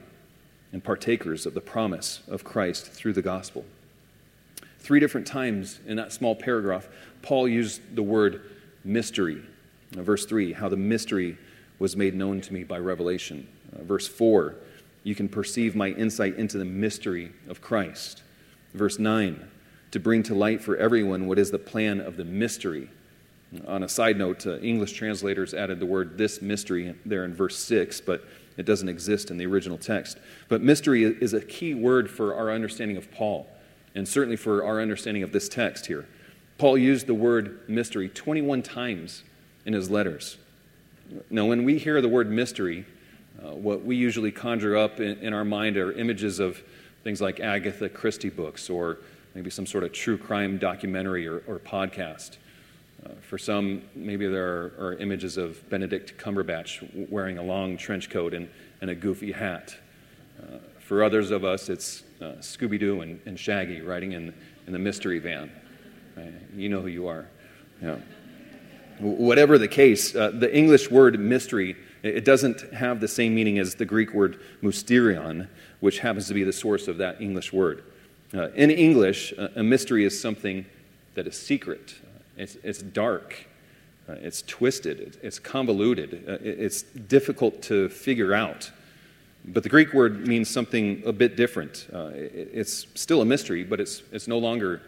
and 0.73 0.83
partakers 0.83 1.45
of 1.45 1.53
the 1.53 1.61
promise 1.61 2.21
of 2.27 2.43
Christ 2.43 2.87
through 2.87 3.13
the 3.13 3.21
gospel. 3.21 3.63
Three 4.79 4.99
different 4.99 5.27
times 5.27 5.79
in 5.85 5.97
that 5.97 6.11
small 6.11 6.35
paragraph, 6.35 6.87
Paul 7.21 7.47
used 7.47 7.81
the 7.95 8.01
word 8.01 8.41
mystery. 8.83 9.43
Verse 9.91 10.25
3, 10.25 10.53
how 10.53 10.69
the 10.69 10.77
mystery 10.77 11.37
was 11.79 11.95
made 11.95 12.15
known 12.15 12.41
to 12.41 12.53
me 12.53 12.63
by 12.63 12.77
revelation. 12.77 13.47
Uh, 13.73 13.83
verse 13.83 14.07
4, 14.07 14.55
you 15.03 15.15
can 15.15 15.29
perceive 15.29 15.75
my 15.75 15.89
insight 15.89 16.35
into 16.35 16.57
the 16.57 16.65
mystery 16.65 17.31
of 17.47 17.61
Christ. 17.61 18.23
Verse 18.73 18.99
9, 18.99 19.47
to 19.91 19.99
bring 19.99 20.23
to 20.23 20.35
light 20.35 20.61
for 20.61 20.75
everyone 20.77 21.27
what 21.27 21.39
is 21.39 21.51
the 21.51 21.59
plan 21.59 21.99
of 21.99 22.17
the 22.17 22.25
mystery. 22.25 22.89
On 23.65 23.83
a 23.83 23.89
side 23.89 24.17
note, 24.17 24.45
uh, 24.45 24.57
English 24.59 24.93
translators 24.93 25.53
added 25.53 25.79
the 25.79 25.85
word 25.85 26.17
this 26.17 26.41
mystery 26.41 26.93
there 27.05 27.23
in 27.23 27.33
verse 27.33 27.57
6, 27.57 28.01
but 28.01 28.25
it 28.57 28.65
doesn't 28.65 28.89
exist 28.89 29.31
in 29.31 29.37
the 29.37 29.45
original 29.45 29.77
text. 29.77 30.17
But 30.49 30.61
mystery 30.61 31.03
is 31.03 31.33
a 31.33 31.41
key 31.41 31.73
word 31.73 32.09
for 32.09 32.35
our 32.35 32.51
understanding 32.51 32.97
of 32.97 33.09
Paul, 33.11 33.47
and 33.95 34.05
certainly 34.05 34.35
for 34.35 34.65
our 34.65 34.81
understanding 34.81 35.23
of 35.23 35.31
this 35.31 35.47
text 35.47 35.85
here. 35.85 36.05
Paul 36.57 36.77
used 36.77 37.07
the 37.07 37.13
word 37.13 37.61
mystery 37.69 38.09
21 38.09 38.63
times 38.63 39.23
in 39.67 39.73
his 39.73 39.91
letters. 39.91 40.37
Now, 41.29 41.45
when 41.45 41.65
we 41.65 41.77
hear 41.77 42.01
the 42.01 42.07
word 42.07 42.31
mystery, 42.31 42.85
uh, 43.43 43.51
what 43.51 43.83
we 43.83 43.97
usually 43.97 44.31
conjure 44.31 44.77
up 44.77 44.99
in, 45.01 45.19
in, 45.19 45.33
our 45.33 45.45
mind 45.45 45.77
are 45.77 45.91
images 45.91 46.39
of 46.39 46.63
things 47.03 47.21
like 47.21 47.41
Agatha 47.41 47.89
Christie 47.89 48.29
books 48.29 48.69
or 48.69 48.97
maybe 49.35 49.49
some 49.49 49.65
sort 49.65 49.83
of 49.83 49.91
true 49.91 50.17
crime 50.17 50.57
documentary 50.57 51.27
or, 51.27 51.43
or 51.47 51.59
podcast. 51.59 52.37
Uh, 53.05 53.09
for 53.21 53.37
some, 53.37 53.81
maybe 53.93 54.25
there 54.25 54.47
are, 54.47 54.73
are, 54.79 54.93
images 54.95 55.37
of 55.37 55.69
Benedict 55.69 56.17
Cumberbatch 56.17 57.09
wearing 57.09 57.37
a 57.37 57.43
long 57.43 57.77
trench 57.77 58.09
coat 58.09 58.33
and, 58.33 58.49
and 58.81 58.89
a 58.89 58.95
goofy 58.95 59.33
hat. 59.33 59.75
Uh, 60.41 60.57
for 60.79 61.03
others 61.03 61.29
of 61.29 61.43
us, 61.43 61.69
it's 61.69 62.03
uh, 62.21 62.35
Scooby 62.39 62.79
Doo 62.79 63.01
and, 63.01 63.19
and, 63.25 63.37
Shaggy 63.37 63.81
riding 63.81 64.13
in, 64.13 64.33
in 64.65 64.73
the 64.73 64.79
mystery 64.79 65.19
van. 65.19 65.51
You 66.55 66.69
know 66.69 66.81
who 66.81 66.87
you 66.87 67.07
are. 67.07 67.27
Yeah. 67.81 67.97
Whatever 68.99 69.57
the 69.57 69.67
case, 69.67 70.15
uh, 70.15 70.31
the 70.31 70.55
English 70.55 70.89
word 70.89 71.19
mystery, 71.19 71.75
it 72.03 72.25
doesn't 72.25 72.73
have 72.73 72.99
the 72.99 73.07
same 73.07 73.35
meaning 73.35 73.59
as 73.59 73.75
the 73.75 73.85
Greek 73.85 74.13
word 74.13 74.39
mysterion, 74.61 75.47
which 75.79 75.99
happens 75.99 76.27
to 76.27 76.33
be 76.33 76.43
the 76.43 76.53
source 76.53 76.87
of 76.87 76.97
that 76.97 77.21
English 77.21 77.53
word. 77.53 77.83
Uh, 78.33 78.49
in 78.51 78.71
English, 78.71 79.33
a 79.37 79.63
mystery 79.63 80.03
is 80.03 80.19
something 80.19 80.65
that 81.15 81.27
is 81.27 81.37
secret, 81.37 81.95
it's, 82.35 82.55
it's 82.63 82.81
dark, 82.81 83.47
uh, 84.09 84.13
it's 84.13 84.41
twisted, 84.43 85.17
it's 85.23 85.39
convoluted, 85.39 86.23
uh, 86.27 86.37
it's 86.41 86.83
difficult 86.83 87.61
to 87.63 87.89
figure 87.89 88.33
out. 88.33 88.71
But 89.45 89.63
the 89.63 89.69
Greek 89.69 89.93
word 89.93 90.27
means 90.27 90.49
something 90.49 91.01
a 91.05 91.13
bit 91.13 91.37
different. 91.37 91.87
Uh, 91.93 92.09
it's 92.13 92.85
still 92.95 93.21
a 93.21 93.25
mystery, 93.25 93.63
but 93.63 93.79
it's, 93.79 94.03
it's 94.11 94.27
no 94.27 94.37
longer 94.37 94.81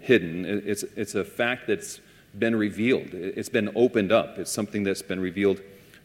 hidden. 0.00 0.44
It's, 0.44 0.82
it's 0.96 1.14
a 1.14 1.24
fact 1.24 1.68
that's 1.68 2.00
been 2.38 2.54
revealed, 2.54 3.12
it's 3.12 3.48
been 3.48 3.70
opened 3.74 4.12
up. 4.12 4.38
It's 4.38 4.52
something 4.52 4.82
that's 4.84 5.02
been 5.02 5.20
revealed 5.20 5.60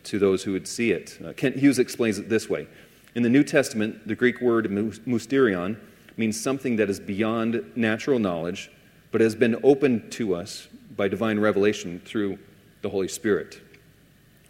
to 0.05 0.19
those 0.19 0.43
who 0.43 0.53
would 0.53 0.67
see 0.67 0.91
it. 0.91 1.17
Uh, 1.23 1.33
Kent 1.33 1.57
Hughes 1.57 1.79
explains 1.79 2.17
it 2.17 2.29
this 2.29 2.49
way 2.49 2.67
In 3.15 3.23
the 3.23 3.29
New 3.29 3.43
Testament, 3.43 4.07
the 4.07 4.15
Greek 4.15 4.41
word 4.41 4.65
mysterion 4.67 5.77
means 6.17 6.39
something 6.39 6.77
that 6.77 6.89
is 6.89 6.99
beyond 6.99 7.71
natural 7.75 8.19
knowledge, 8.19 8.71
but 9.11 9.21
has 9.21 9.35
been 9.35 9.59
opened 9.63 10.11
to 10.13 10.35
us 10.35 10.67
by 10.95 11.07
divine 11.07 11.39
revelation 11.39 12.01
through 12.05 12.39
the 12.81 12.89
Holy 12.89 13.07
Spirit. 13.07 13.61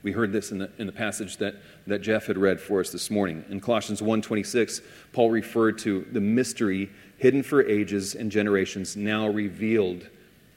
We 0.03 0.12
heard 0.12 0.32
this 0.32 0.51
in 0.51 0.60
the, 0.60 0.70
in 0.77 0.86
the 0.86 0.94
passage 0.94 1.38
that, 1.38 1.55
that 1.88 2.03
Jeff 2.03 2.27
had 2.27 2.38
read 2.38 2.62
for 2.62 2.79
us 2.79 2.91
this 2.91 3.10
morning. 3.10 3.44
In 3.50 3.60
Colossians 3.60 4.01
1.26, 4.01 4.82
Paul 5.13 5.32
referred 5.32 5.79
to 5.79 6.05
the 6.12 6.22
mystery 6.22 6.91
hidden 7.17 7.41
for 7.41 7.63
ages 7.63 8.13
and 8.13 8.32
generations, 8.32 8.96
now 8.96 9.27
revealed 9.27 10.08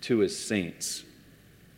to 0.02 0.18
his 0.18 0.38
saints. 0.38 1.04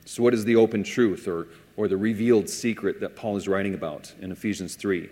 So, 0.04 0.22
what 0.22 0.34
is 0.34 0.44
the 0.44 0.56
open 0.56 0.82
truth 0.82 1.28
or, 1.28 1.48
or 1.76 1.88
the 1.88 1.96
revealed 1.96 2.48
secret 2.48 3.00
that 3.00 3.16
Paul 3.16 3.36
is 3.36 3.46
writing 3.46 3.74
about 3.74 4.12
in 4.20 4.32
Ephesians 4.32 4.74
3? 4.74 5.08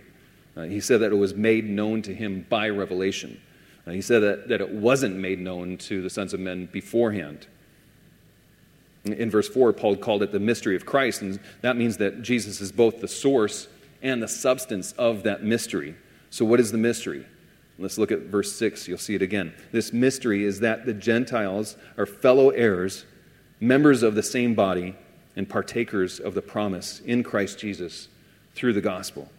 Uh, 0.56 0.62
he 0.62 0.80
said 0.80 1.00
that 1.00 1.12
it 1.12 1.16
was 1.16 1.34
made 1.34 1.68
known 1.68 2.02
to 2.02 2.14
him 2.14 2.44
by 2.48 2.68
revelation. 2.68 3.40
Uh, 3.86 3.92
he 3.92 4.00
said 4.00 4.20
that, 4.20 4.48
that 4.48 4.60
it 4.60 4.70
wasn't 4.70 5.16
made 5.16 5.40
known 5.40 5.76
to 5.78 6.02
the 6.02 6.10
sons 6.10 6.34
of 6.34 6.40
men 6.40 6.66
beforehand. 6.66 7.46
In 9.04 9.30
verse 9.30 9.48
4, 9.48 9.72
Paul 9.72 9.96
called 9.96 10.22
it 10.22 10.32
the 10.32 10.40
mystery 10.40 10.74
of 10.74 10.84
Christ, 10.84 11.22
and 11.22 11.38
that 11.62 11.76
means 11.76 11.96
that 11.98 12.22
Jesus 12.22 12.60
is 12.60 12.72
both 12.72 13.00
the 13.00 13.08
source 13.08 13.68
and 14.02 14.22
the 14.22 14.28
substance 14.28 14.92
of 14.92 15.22
that 15.22 15.42
mystery. 15.42 15.94
So, 16.30 16.44
what 16.44 16.60
is 16.60 16.72
the 16.72 16.78
mystery? 16.78 17.24
Let's 17.78 17.96
look 17.96 18.10
at 18.10 18.22
verse 18.22 18.52
6. 18.52 18.88
You'll 18.88 18.98
see 18.98 19.14
it 19.14 19.22
again. 19.22 19.54
This 19.70 19.92
mystery 19.92 20.44
is 20.44 20.60
that 20.60 20.84
the 20.84 20.92
Gentiles 20.92 21.76
are 21.96 22.06
fellow 22.06 22.50
heirs 22.50 23.06
members 23.60 24.02
of 24.02 24.14
the 24.14 24.22
same 24.22 24.54
body 24.54 24.94
and 25.36 25.48
partakers 25.48 26.20
of 26.20 26.34
the 26.34 26.42
promise 26.42 27.00
in 27.00 27.22
Christ 27.22 27.58
Jesus 27.58 28.08
through 28.54 28.72
the 28.72 28.80
gospel. 28.80 29.30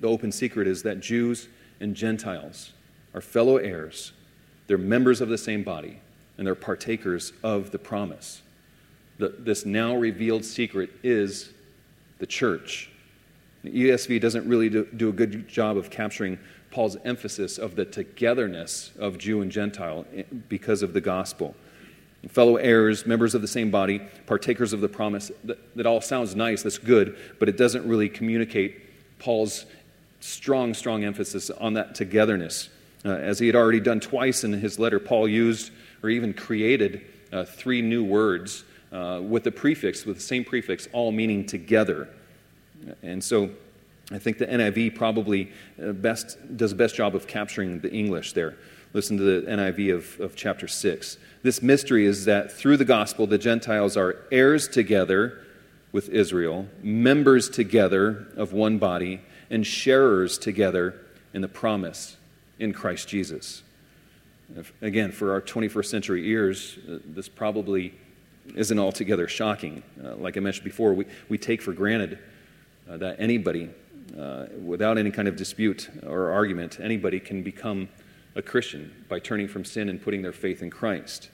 The 0.00 0.08
open 0.08 0.32
secret 0.32 0.66
is 0.66 0.82
that 0.82 1.00
Jews 1.00 1.48
and 1.78 1.94
Gentiles 1.94 2.72
are 3.14 3.20
fellow 3.20 3.56
heirs, 3.56 4.12
they're 4.66 4.78
members 4.78 5.20
of 5.20 5.28
the 5.28 5.38
same 5.38 5.62
body, 5.62 6.00
and 6.38 6.46
they're 6.46 6.54
partakers 6.54 7.32
of 7.42 7.70
the 7.70 7.78
promise. 7.78 8.42
The, 9.18 9.34
this 9.38 9.66
now 9.66 9.96
revealed 9.96 10.44
secret 10.44 10.90
is 11.02 11.50
the 12.18 12.26
church. 12.26 12.90
The 13.62 13.70
ESV 13.70 14.20
doesn't 14.20 14.48
really 14.48 14.70
do, 14.70 14.86
do 14.96 15.10
a 15.10 15.12
good 15.12 15.48
job 15.48 15.76
of 15.76 15.90
capturing 15.90 16.38
Paul's 16.70 16.96
emphasis 17.04 17.58
of 17.58 17.74
the 17.74 17.84
togetherness 17.84 18.92
of 18.98 19.18
Jew 19.18 19.42
and 19.42 19.50
Gentile 19.50 20.06
eh, 20.14 20.22
because 20.48 20.82
of 20.82 20.94
the 20.94 21.00
gospel 21.00 21.54
fellow 22.28 22.56
heirs, 22.56 23.06
members 23.06 23.34
of 23.34 23.42
the 23.42 23.48
same 23.48 23.70
body, 23.70 24.00
partakers 24.26 24.72
of 24.72 24.80
the 24.80 24.88
promise. 24.88 25.30
That, 25.44 25.76
that, 25.76 25.86
all 25.86 26.00
sounds 26.00 26.34
nice, 26.36 26.62
that's 26.62 26.78
good, 26.78 27.16
but 27.38 27.48
it 27.48 27.56
doesn't 27.56 27.86
really 27.86 28.08
communicate 28.08 29.18
Paul's 29.18 29.64
strong, 30.20 30.74
strong 30.74 31.04
emphasis 31.04 31.50
on 31.50 31.74
that 31.74 31.94
togetherness. 31.94 32.68
Uh, 33.04 33.10
as 33.10 33.38
he 33.38 33.46
had 33.46 33.56
already 33.56 33.80
done 33.80 34.00
twice 34.00 34.44
in 34.44 34.52
his 34.52 34.78
letter, 34.78 34.98
Paul 35.00 35.26
used 35.26 35.72
or 36.02 36.10
even 36.10 36.34
created 36.34 37.02
uh, 37.32 37.44
three 37.44 37.80
new 37.80 38.04
words 38.04 38.64
uh, 38.92 39.20
with 39.22 39.44
the 39.44 39.52
prefix, 39.52 40.04
with 40.04 40.16
the 40.16 40.22
same 40.22 40.44
prefix, 40.44 40.88
all 40.92 41.12
meaning 41.12 41.46
together. 41.46 42.08
And 43.02 43.22
so 43.22 43.50
I 44.10 44.18
think 44.18 44.38
the 44.38 44.46
NIV 44.46 44.94
probably 44.96 45.52
uh, 45.82 45.92
best, 45.92 46.36
does 46.56 46.70
the 46.70 46.76
best 46.76 46.96
job 46.96 47.14
of 47.14 47.26
capturing 47.26 47.80
the 47.80 47.90
English 47.92 48.32
there. 48.32 48.56
Listen 48.92 49.16
to 49.18 49.22
the 49.22 49.46
NIV 49.48 49.94
of, 49.94 50.20
of 50.20 50.34
chapter 50.34 50.66
6. 50.66 51.16
This 51.42 51.62
mystery 51.62 52.06
is 52.06 52.24
that 52.24 52.50
through 52.50 52.76
the 52.76 52.84
gospel, 52.84 53.26
the 53.26 53.38
Gentiles 53.38 53.96
are 53.96 54.16
heirs 54.32 54.66
together 54.66 55.38
with 55.92 56.08
Israel, 56.08 56.66
members 56.82 57.48
together 57.48 58.26
of 58.36 58.52
one 58.52 58.78
body, 58.78 59.20
and 59.48 59.64
sharers 59.64 60.38
together 60.38 61.00
in 61.32 61.40
the 61.40 61.48
promise 61.48 62.16
in 62.58 62.72
Christ 62.72 63.08
Jesus. 63.08 63.62
Again, 64.82 65.12
for 65.12 65.32
our 65.32 65.40
21st 65.40 65.86
century 65.86 66.28
ears, 66.28 66.76
uh, 66.90 66.98
this 67.04 67.28
probably 67.28 67.94
isn't 68.56 68.78
altogether 68.78 69.28
shocking. 69.28 69.84
Uh, 70.04 70.16
like 70.16 70.36
I 70.36 70.40
mentioned 70.40 70.64
before, 70.64 70.94
we, 70.94 71.06
we 71.28 71.38
take 71.38 71.62
for 71.62 71.72
granted 71.72 72.18
uh, 72.90 72.96
that 72.96 73.20
anybody, 73.20 73.70
uh, 74.18 74.46
without 74.64 74.98
any 74.98 75.12
kind 75.12 75.28
of 75.28 75.36
dispute 75.36 75.88
or 76.04 76.30
argument, 76.32 76.80
anybody 76.80 77.20
can 77.20 77.44
become 77.44 77.88
a 78.34 78.42
Christian 78.42 79.04
by 79.08 79.18
turning 79.18 79.48
from 79.48 79.64
sin 79.64 79.88
and 79.88 80.00
putting 80.00 80.22
their 80.22 80.32
faith 80.32 80.62
in 80.62 80.70
Christ. 80.70 81.30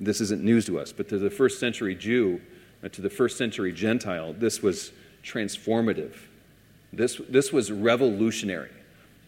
This 0.00 0.20
isn't 0.20 0.42
news 0.42 0.66
to 0.66 0.80
us, 0.80 0.92
but 0.92 1.08
to 1.10 1.18
the 1.18 1.30
first 1.30 1.60
century 1.60 1.94
Jew, 1.94 2.40
uh, 2.82 2.88
to 2.88 3.00
the 3.00 3.10
first 3.10 3.38
century 3.38 3.72
Gentile, 3.72 4.32
this 4.32 4.62
was 4.62 4.92
transformative. 5.22 6.14
This, 6.92 7.20
this 7.28 7.52
was 7.52 7.70
revolutionary. 7.70 8.70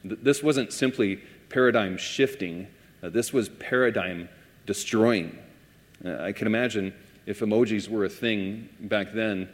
This 0.04 0.42
wasn't 0.42 0.72
simply 0.72 1.20
paradigm 1.48 1.96
shifting, 1.96 2.66
uh, 3.02 3.10
this 3.10 3.32
was 3.32 3.48
paradigm 3.48 4.28
destroying. 4.66 5.38
Uh, 6.04 6.16
I 6.22 6.32
can 6.32 6.46
imagine 6.46 6.92
if 7.26 7.40
emojis 7.40 7.88
were 7.88 8.04
a 8.04 8.08
thing 8.08 8.68
back 8.80 9.12
then, 9.12 9.48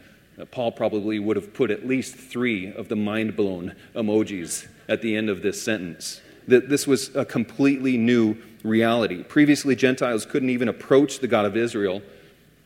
Paul 0.50 0.72
probably 0.72 1.18
would 1.18 1.36
have 1.36 1.52
put 1.52 1.70
at 1.70 1.86
least 1.86 2.14
three 2.14 2.72
of 2.72 2.88
the 2.88 2.96
mind 2.96 3.36
blown 3.36 3.76
emojis 3.94 4.66
at 4.88 5.02
the 5.02 5.14
end 5.14 5.28
of 5.28 5.42
this 5.42 5.62
sentence 5.62 6.22
that 6.50 6.68
this 6.68 6.86
was 6.86 7.14
a 7.16 7.24
completely 7.24 7.96
new 7.96 8.36
reality. 8.62 9.22
Previously, 9.24 9.74
Gentiles 9.74 10.26
couldn't 10.26 10.50
even 10.50 10.68
approach 10.68 11.18
the 11.18 11.28
God 11.28 11.46
of 11.46 11.56
Israel 11.56 12.02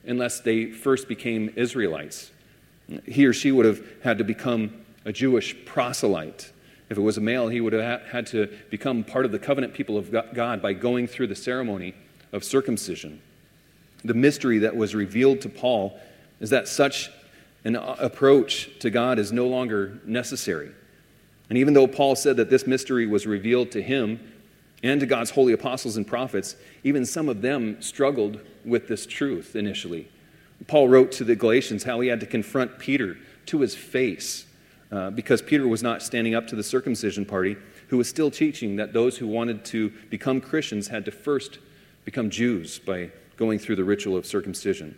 unless 0.06 0.40
they 0.40 0.66
first 0.66 1.08
became 1.08 1.52
Israelites. 1.56 2.30
He 3.06 3.24
or 3.24 3.32
she 3.32 3.52
would 3.52 3.64
have 3.64 3.82
had 4.02 4.18
to 4.18 4.24
become 4.24 4.84
a 5.04 5.12
Jewish 5.12 5.56
proselyte. 5.64 6.52
If 6.90 6.98
it 6.98 7.00
was 7.00 7.16
a 7.16 7.20
male, 7.20 7.48
he 7.48 7.60
would 7.60 7.72
have 7.72 8.02
had 8.02 8.26
to 8.28 8.48
become 8.70 9.04
part 9.04 9.24
of 9.24 9.32
the 9.32 9.38
covenant 9.38 9.72
people 9.72 9.96
of 9.96 10.14
God 10.34 10.60
by 10.60 10.74
going 10.74 11.06
through 11.06 11.28
the 11.28 11.34
ceremony 11.34 11.94
of 12.32 12.44
circumcision. 12.44 13.22
The 14.04 14.14
mystery 14.14 14.58
that 14.58 14.76
was 14.76 14.94
revealed 14.94 15.40
to 15.42 15.48
Paul 15.48 15.98
is 16.40 16.50
that 16.50 16.68
such 16.68 17.10
an 17.64 17.76
approach 17.76 18.68
to 18.80 18.90
God 18.90 19.18
is 19.18 19.32
no 19.32 19.46
longer 19.46 19.98
necessary. 20.04 20.72
And 21.48 21.58
even 21.58 21.74
though 21.74 21.86
Paul 21.86 22.16
said 22.16 22.36
that 22.36 22.50
this 22.50 22.66
mystery 22.66 23.06
was 23.06 23.26
revealed 23.26 23.70
to 23.72 23.82
him, 23.82 24.20
and 24.84 25.00
to 25.00 25.06
God's 25.06 25.30
holy 25.30 25.54
apostles 25.54 25.96
and 25.96 26.06
prophets, 26.06 26.56
even 26.84 27.06
some 27.06 27.30
of 27.30 27.40
them 27.40 27.80
struggled 27.80 28.40
with 28.66 28.86
this 28.86 29.06
truth 29.06 29.56
initially. 29.56 30.08
Paul 30.66 30.88
wrote 30.88 31.10
to 31.12 31.24
the 31.24 31.34
Galatians 31.34 31.84
how 31.84 32.00
he 32.00 32.08
had 32.08 32.20
to 32.20 32.26
confront 32.26 32.78
Peter 32.78 33.16
to 33.46 33.60
his 33.60 33.74
face 33.74 34.44
uh, 34.92 35.10
because 35.10 35.40
Peter 35.40 35.66
was 35.66 35.82
not 35.82 36.02
standing 36.02 36.34
up 36.34 36.46
to 36.48 36.56
the 36.56 36.62
circumcision 36.62 37.24
party, 37.24 37.56
who 37.88 37.96
was 37.96 38.08
still 38.08 38.30
teaching 38.30 38.76
that 38.76 38.92
those 38.92 39.16
who 39.16 39.26
wanted 39.26 39.64
to 39.64 39.90
become 40.10 40.40
Christians 40.40 40.88
had 40.88 41.06
to 41.06 41.10
first 41.10 41.58
become 42.04 42.28
Jews 42.28 42.78
by 42.78 43.10
going 43.36 43.58
through 43.58 43.76
the 43.76 43.84
ritual 43.84 44.16
of 44.16 44.26
circumcision. 44.26 44.96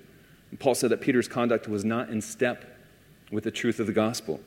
And 0.50 0.59
Paul 0.59 0.74
said 0.74 0.90
that 0.90 1.00
Peter's 1.00 1.28
conduct 1.28 1.68
was 1.68 1.85
not 1.85 2.11
in 2.11 2.20
step 2.20 2.64
with 3.30 3.44
the 3.44 3.50
truth 3.52 3.78
of 3.78 3.87
the 3.87 3.92
gospel. 3.92 4.40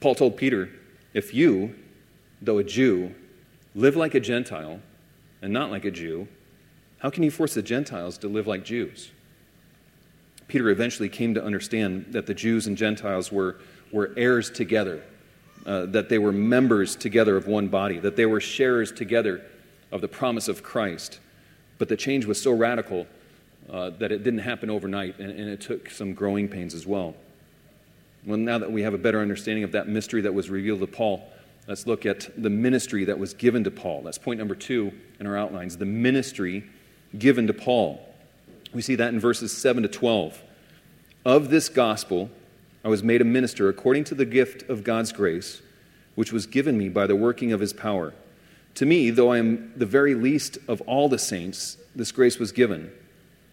Paul 0.00 0.14
told 0.14 0.36
Peter, 0.38 0.70
If 1.18 1.34
you, 1.34 1.74
though 2.40 2.58
a 2.58 2.62
Jew, 2.62 3.12
live 3.74 3.96
like 3.96 4.14
a 4.14 4.20
Gentile 4.20 4.78
and 5.42 5.52
not 5.52 5.68
like 5.68 5.84
a 5.84 5.90
Jew, 5.90 6.28
how 6.98 7.10
can 7.10 7.24
you 7.24 7.30
force 7.32 7.54
the 7.54 7.62
Gentiles 7.62 8.18
to 8.18 8.28
live 8.28 8.46
like 8.46 8.64
Jews? 8.64 9.10
Peter 10.46 10.70
eventually 10.70 11.08
came 11.08 11.34
to 11.34 11.42
understand 11.42 12.06
that 12.10 12.26
the 12.26 12.34
Jews 12.34 12.68
and 12.68 12.76
Gentiles 12.76 13.32
were, 13.32 13.56
were 13.90 14.12
heirs 14.16 14.48
together, 14.48 15.02
uh, 15.66 15.86
that 15.86 16.08
they 16.08 16.18
were 16.18 16.30
members 16.30 16.94
together 16.94 17.36
of 17.36 17.48
one 17.48 17.66
body, 17.66 17.98
that 17.98 18.14
they 18.14 18.26
were 18.26 18.40
sharers 18.40 18.92
together 18.92 19.42
of 19.90 20.00
the 20.00 20.06
promise 20.06 20.46
of 20.46 20.62
Christ. 20.62 21.18
But 21.78 21.88
the 21.88 21.96
change 21.96 22.26
was 22.26 22.40
so 22.40 22.52
radical 22.52 23.08
uh, 23.68 23.90
that 23.98 24.12
it 24.12 24.22
didn't 24.22 24.38
happen 24.38 24.70
overnight, 24.70 25.18
and, 25.18 25.32
and 25.32 25.50
it 25.50 25.60
took 25.60 25.90
some 25.90 26.14
growing 26.14 26.46
pains 26.46 26.74
as 26.74 26.86
well. 26.86 27.16
Well, 28.28 28.36
now 28.36 28.58
that 28.58 28.70
we 28.70 28.82
have 28.82 28.92
a 28.92 28.98
better 28.98 29.22
understanding 29.22 29.64
of 29.64 29.72
that 29.72 29.88
mystery 29.88 30.20
that 30.20 30.34
was 30.34 30.50
revealed 30.50 30.80
to 30.80 30.86
Paul, 30.86 31.26
let's 31.66 31.86
look 31.86 32.04
at 32.04 32.28
the 32.36 32.50
ministry 32.50 33.06
that 33.06 33.18
was 33.18 33.32
given 33.32 33.64
to 33.64 33.70
Paul. 33.70 34.02
That's 34.02 34.18
point 34.18 34.38
number 34.38 34.54
two 34.54 34.92
in 35.18 35.26
our 35.26 35.34
outlines 35.34 35.78
the 35.78 35.86
ministry 35.86 36.68
given 37.18 37.46
to 37.46 37.54
Paul. 37.54 38.06
We 38.74 38.82
see 38.82 38.96
that 38.96 39.14
in 39.14 39.18
verses 39.18 39.56
7 39.56 39.82
to 39.82 39.88
12. 39.88 40.42
Of 41.24 41.48
this 41.48 41.70
gospel, 41.70 42.28
I 42.84 42.88
was 42.88 43.02
made 43.02 43.22
a 43.22 43.24
minister 43.24 43.70
according 43.70 44.04
to 44.04 44.14
the 44.14 44.26
gift 44.26 44.68
of 44.68 44.84
God's 44.84 45.10
grace, 45.10 45.62
which 46.14 46.30
was 46.30 46.44
given 46.44 46.76
me 46.76 46.90
by 46.90 47.06
the 47.06 47.16
working 47.16 47.52
of 47.52 47.60
his 47.60 47.72
power. 47.72 48.12
To 48.74 48.84
me, 48.84 49.08
though 49.08 49.32
I 49.32 49.38
am 49.38 49.72
the 49.74 49.86
very 49.86 50.14
least 50.14 50.58
of 50.68 50.82
all 50.82 51.08
the 51.08 51.18
saints, 51.18 51.78
this 51.96 52.12
grace 52.12 52.38
was 52.38 52.52
given 52.52 52.92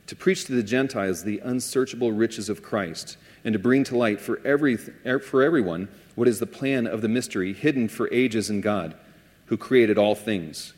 to 0.08 0.16
preach 0.16 0.46
to 0.46 0.54
the 0.54 0.64
Gentiles 0.64 1.24
the 1.24 1.40
unsearchable 1.40 2.12
riches 2.12 2.50
of 2.50 2.64
Christ, 2.64 3.18
and 3.44 3.54
to 3.54 3.60
bring 3.60 3.84
to 3.86 3.98
light 3.98 4.22
for, 4.22 4.40
every, 4.46 4.78
er, 5.06 5.20
for 5.20 5.44
everyone 5.44 5.88
what 6.16 6.28
is 6.28 6.40
the 6.40 6.46
plan 6.46 6.88
of 6.88 7.02
the 7.02 7.08
mystery 7.08 7.54
hidden 7.54 7.88
for 7.88 8.12
ages 8.14 8.50
in 8.50 8.62
God, 8.62 8.96
who 9.48 9.58
created 9.58 9.98
all 9.98 10.16
things 10.16 10.74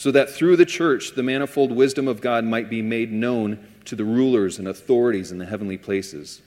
so 0.00 0.10
that 0.10 0.30
through 0.30 0.56
the 0.56 0.64
church 0.64 1.14
the 1.14 1.22
manifold 1.22 1.70
wisdom 1.70 2.08
of 2.08 2.22
God 2.22 2.42
might 2.42 2.70
be 2.70 2.80
made 2.80 3.12
known 3.12 3.62
to 3.84 3.94
the 3.94 4.02
rulers 4.02 4.58
and 4.58 4.66
authorities 4.66 5.30
in 5.30 5.36
the 5.36 5.44
heavenly 5.44 5.76
places. 5.76 6.40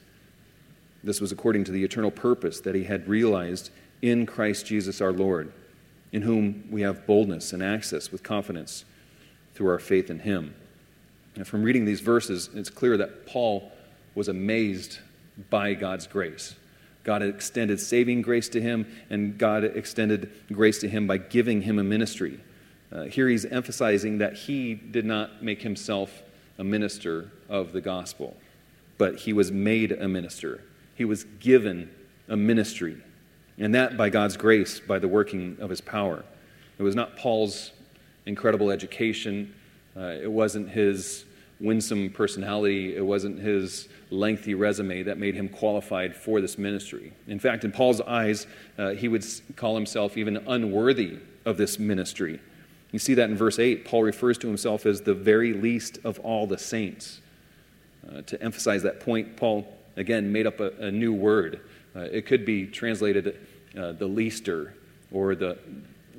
This 1.04 1.22
was 1.22 1.32
according 1.32 1.66
to 1.66 1.72
the 1.72 1.84
eternal 1.84 2.10
purpose 2.10 2.62
that 2.62 2.74
he 2.74 2.86
had 2.86 3.08
realized 3.08 3.70
in 4.02 4.26
Christ 4.26 4.66
Jesus 4.66 5.02
our 5.02 5.12
Lord, 5.12 5.54
in 6.12 6.24
whom 6.24 6.64
we 6.72 6.82
have 6.82 7.06
boldness 7.06 7.54
and 7.54 7.62
access 7.62 8.12
with 8.12 8.24
confidence 8.24 8.86
through 9.54 9.70
our 9.70 9.78
faith 9.78 10.10
in 10.10 10.18
him. 10.18 10.56
And 11.36 11.48
from 11.48 11.64
reading 11.64 11.86
these 11.86 12.02
verses, 12.02 12.50
it's 12.54 12.70
clear 12.70 12.98
that 12.98 13.26
Paul 13.26 13.72
was 14.16 14.28
amazed 14.28 15.00
by 15.50 15.74
God's 15.74 16.06
grace. 16.06 16.56
God 17.04 17.22
extended 17.22 17.80
saving 17.80 18.22
grace 18.22 18.48
to 18.50 18.62
him, 18.62 18.86
and 19.10 19.38
God 19.38 19.64
extended 19.64 20.32
grace 20.52 20.80
to 20.80 20.88
him 20.88 21.08
by 21.08 21.18
giving 21.18 21.64
him 21.64 21.80
a 21.80 21.84
ministry. 21.84 22.40
Uh, 22.92 23.04
here 23.04 23.28
he's 23.28 23.46
emphasizing 23.46 24.20
that 24.20 24.34
he 24.34 24.76
did 24.76 25.06
not 25.06 25.44
make 25.44 25.64
himself 25.64 26.22
a 26.58 26.64
minister 26.64 27.32
of 27.50 27.74
the 27.74 27.82
gospel, 27.82 28.38
but 28.98 29.16
he 29.16 29.34
was 29.34 29.52
made 29.52 29.92
a 29.92 30.08
minister. 30.08 30.62
He 30.96 31.04
was 31.04 31.24
given 31.40 31.90
a 32.30 32.38
ministry, 32.38 33.02
and 33.58 33.74
that 33.74 33.98
by 33.98 34.10
God's 34.10 34.38
grace, 34.38 34.80
by 34.80 35.00
the 35.00 35.08
working 35.08 35.58
of 35.60 35.72
his 35.72 35.82
power. 35.82 36.24
It 36.78 36.84
was 36.84 36.96
not 36.96 37.18
Paul's 37.18 37.72
incredible 38.26 38.72
education, 38.72 39.54
uh, 39.96 40.16
it 40.22 40.32
wasn't 40.32 40.70
his 40.70 41.26
winsome 41.60 42.10
personality, 42.10 42.96
it 42.96 43.06
wasn't 43.06 43.40
his 43.40 43.88
lengthy 44.10 44.54
resume 44.54 45.04
that 45.04 45.18
made 45.18 45.36
him 45.36 45.48
qualified 45.48 46.16
for 46.16 46.42
this 46.42 46.58
ministry. 46.58 47.14
In 47.28 47.40
fact, 47.40 47.64
in 47.64 47.72
Paul's 47.72 48.02
eyes, 48.02 48.48
uh, 48.78 48.92
he 48.92 49.08
would 49.08 49.26
call 49.56 49.76
himself 49.76 50.18
even 50.18 50.38
unworthy 50.48 51.20
of 51.46 51.58
this 51.58 51.80
ministry. 51.80 52.40
You 52.92 53.00
see 53.00 53.16
that 53.16 53.30
in 53.30 53.36
verse 53.36 53.60
8. 53.60 53.86
Paul 53.86 54.04
refers 54.04 54.38
to 54.40 54.48
himself 54.48 54.86
as 54.86 55.02
the 55.02 55.16
very 55.16 55.54
least 55.54 56.00
of 56.04 56.20
all 56.20 56.46
the 56.46 56.58
saints. 56.60 57.22
Uh, 58.08 58.22
to 58.22 58.42
emphasize 58.42 58.84
that 58.84 59.00
point, 59.00 59.38
Paul 59.38 59.66
again 59.96 60.32
made 60.32 60.46
up 60.46 60.60
a, 60.60 60.72
a 60.80 60.92
new 60.92 61.14
word. 61.14 61.62
Uh, 61.96 62.02
it 62.02 62.26
could 62.26 62.46
be 62.46 62.68
translated 62.68 63.40
uh, 63.78 63.94
the 63.94 64.06
leaster 64.06 64.76
or 65.12 65.36
the 65.36 65.58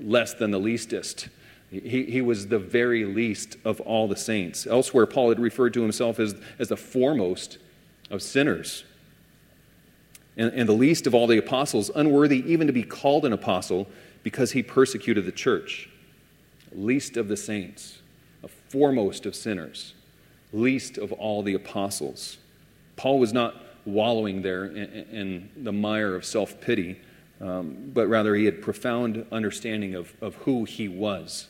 less 0.01 0.35
than 0.35 0.51
the 0.51 0.59
leastest. 0.59 1.29
He, 1.81 2.05
he 2.05 2.21
was 2.21 2.49
the 2.49 2.59
very 2.59 3.05
least 3.05 3.57
of 3.65 3.81
all 3.81 4.07
the 4.09 4.17
saints. 4.17 4.67
Elsewhere, 4.67 5.07
Paul 5.07 5.31
had 5.31 5.41
referred 5.41 5.75
to 5.75 5.83
himself 5.83 6.19
as, 6.21 6.35
as 6.59 6.69
the 6.69 6.77
foremost 6.77 7.59
of 8.11 8.23
sinners. 8.23 8.85
And, 10.37 10.53
and 10.53 10.69
the 10.69 10.75
least 10.75 11.07
of 11.07 11.15
all 11.15 11.27
the 11.27 11.39
apostles, 11.39 11.91
unworthy 11.95 12.45
even 12.51 12.67
to 12.67 12.73
be 12.73 12.83
called 12.83 13.25
an 13.25 13.33
apostle 13.33 13.89
because 14.23 14.53
he 14.53 14.63
persecuted 14.63 15.27
the 15.27 15.33
church 15.33 15.89
least 16.75 17.17
of 17.17 17.29
the 17.29 17.37
saints, 17.37 18.01
a 18.43 18.49
foremost 18.49 19.27
of 19.27 19.35
sinners, 19.37 19.95
least 20.53 20.99
of 20.99 21.13
all 21.13 21.43
the 21.43 21.55
apostles. 21.55 22.39
Paul 22.97 23.21
was 23.21 23.33
not 23.33 23.55
wallowing 23.85 24.43
there 24.43 24.65
in, 24.65 25.07
in 25.13 25.51
the 25.57 25.73
mire 25.73 26.17
of 26.17 26.25
self 26.25 26.61
pity, 26.61 26.99
um, 27.41 27.91
but 27.93 28.09
rather 28.09 28.35
he 28.35 28.45
had 28.45 28.61
profound 28.61 29.25
understanding 29.31 29.95
of, 29.95 30.13
of 30.21 30.35
who 30.37 30.65
he 30.65 30.89
was. 30.89 31.49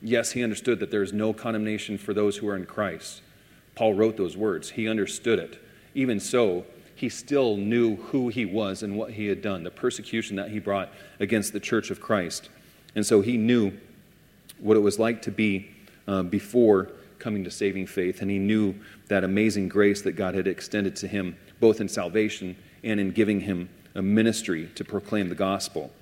Yes, 0.00 0.32
he 0.32 0.44
understood 0.44 0.80
that 0.80 0.90
there 0.90 1.02
is 1.02 1.12
no 1.12 1.32
condemnation 1.32 1.98
for 1.98 2.14
those 2.14 2.36
who 2.36 2.48
are 2.48 2.56
in 2.56 2.66
Christ. 2.66 3.22
Paul 3.74 3.94
wrote 3.94 4.16
those 4.16 4.36
words, 4.36 4.70
he 4.70 4.88
understood 4.88 5.38
it. 5.38 5.58
Even 5.94 6.20
so, 6.20 6.64
he 6.94 7.08
still 7.08 7.56
knew 7.56 7.96
who 7.96 8.28
he 8.28 8.44
was 8.44 8.82
and 8.82 8.96
what 8.96 9.12
he 9.12 9.26
had 9.26 9.40
done, 9.40 9.62
the 9.62 9.70
persecution 9.70 10.36
that 10.36 10.50
he 10.50 10.58
brought 10.58 10.90
against 11.20 11.52
the 11.52 11.60
church 11.60 11.90
of 11.90 12.00
Christ. 12.00 12.48
And 12.96 13.06
so 13.06 13.20
he 13.20 13.36
knew 13.36 13.72
what 14.58 14.76
it 14.76 14.80
was 14.80 14.98
like 14.98 15.22
to 15.22 15.30
be 15.30 15.70
uh, 16.08 16.24
before 16.24 16.90
coming 17.18 17.44
to 17.44 17.50
saving 17.50 17.86
faith, 17.86 18.22
and 18.22 18.30
he 18.30 18.38
knew 18.38 18.74
that 19.08 19.24
amazing 19.24 19.68
grace 19.68 20.02
that 20.02 20.12
God 20.12 20.34
had 20.34 20.46
extended 20.46 20.96
to 20.96 21.08
him, 21.08 21.36
both 21.60 21.80
in 21.80 21.88
salvation 21.88 22.56
and 22.82 22.98
in 22.98 23.10
giving 23.10 23.40
him 23.40 23.68
a 23.94 24.02
ministry 24.02 24.68
to 24.74 24.84
proclaim 24.84 25.28
the 25.28 25.34
gospel. 25.34 25.92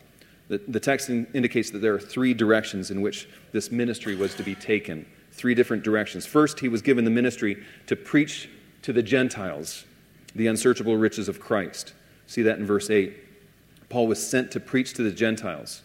The, 0.49 0.61
the 0.69 0.81
text 0.81 1.09
in, 1.09 1.27
indicates 1.35 1.71
that 1.71 1.79
there 1.79 1.95
are 1.95 2.01
three 2.01 2.35
directions 2.35 2.91
in 2.91 3.01
which 3.01 3.29
this 3.53 3.71
ministry 3.71 4.15
was 4.15 4.35
to 4.35 4.43
be 4.43 4.55
taken. 4.55 5.07
Three 5.33 5.55
different 5.55 5.83
directions. 5.83 6.25
First, 6.25 6.61
he 6.61 6.69
was 6.69 6.83
given 6.83 7.05
the 7.05 7.11
ministry 7.11 7.63
to 7.87 7.97
preach 7.97 8.49
to 8.83 8.93
the 8.93 9.03
Gentiles 9.03 9.85
the 10.35 10.47
unsearchable 10.47 10.97
riches 10.97 11.29
of 11.29 11.41
Christ. 11.41 11.95
See 12.27 12.43
that 12.43 12.59
in 12.59 12.67
verse 12.67 12.91
8. 12.91 13.15
Paul 13.89 14.07
was 14.07 14.25
sent 14.25 14.51
to 14.53 14.61
preach 14.61 14.93
to 14.95 15.03
the 15.03 15.11
Gentiles. 15.11 15.83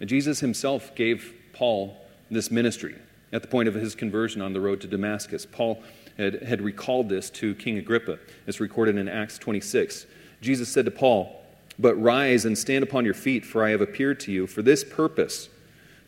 And 0.00 0.08
Jesus 0.08 0.40
himself 0.40 0.94
gave 0.94 1.32
Paul 1.52 1.96
this 2.30 2.50
ministry 2.50 2.96
at 3.32 3.42
the 3.42 3.48
point 3.48 3.68
of 3.68 3.74
his 3.74 3.94
conversion 3.94 4.42
on 4.42 4.52
the 4.52 4.60
road 4.60 4.80
to 4.80 4.86
Damascus. 4.88 5.46
Paul 5.46 5.82
had, 6.18 6.42
had 6.42 6.60
recalled 6.60 7.08
this 7.08 7.30
to 7.30 7.54
King 7.54 7.78
Agrippa. 7.78 8.18
It's 8.46 8.60
recorded 8.60 8.96
in 8.96 9.08
Acts 9.08 9.38
26. 9.38 10.06
Jesus 10.40 10.68
said 10.68 10.84
to 10.84 10.90
Paul, 10.90 11.43
But 11.78 12.00
rise 12.00 12.44
and 12.44 12.56
stand 12.56 12.84
upon 12.84 13.04
your 13.04 13.14
feet, 13.14 13.44
for 13.44 13.64
I 13.64 13.70
have 13.70 13.80
appeared 13.80 14.20
to 14.20 14.32
you 14.32 14.46
for 14.46 14.62
this 14.62 14.84
purpose, 14.84 15.48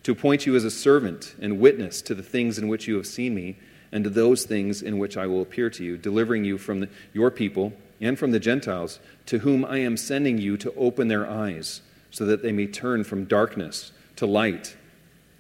to 0.05 0.12
appoint 0.12 0.46
you 0.46 0.55
as 0.55 0.64
a 0.64 0.70
servant 0.70 1.35
and 1.40 1.59
witness 1.59 2.00
to 2.02 2.14
the 2.14 2.22
things 2.22 2.59
in 2.59 2.68
which 2.68 2.87
you 2.87 2.94
have 2.96 3.07
seen 3.07 3.35
me, 3.35 3.57
and 3.90 4.05
to 4.05 4.11
those 4.11 4.44
things 4.44 4.83
in 4.83 4.98
which 4.98 5.16
I 5.16 5.26
will 5.26 5.42
appear 5.42 5.70
to 5.70 5.85
you, 5.85 5.96
delivering 5.96 6.44
you 6.44 6.59
from 6.59 6.81
the, 6.81 6.88
your 7.12 7.31
people 7.31 7.72
and 8.00 8.18
from 8.18 8.31
the 8.31 8.38
Gentiles, 8.38 9.00
to 9.26 9.38
whom 9.38 9.64
I 9.64 9.79
am 9.79 9.96
sending 9.96 10.38
you 10.38 10.57
to 10.59 10.74
open 10.74 11.09
their 11.09 11.29
eyes, 11.29 11.81
so 12.11 12.24
that 12.26 12.42
they 12.42 12.52
may 12.52 12.66
turn 12.66 13.05
from 13.05 13.24
darkness 13.24 13.92
to 14.16 14.26
light 14.26 14.76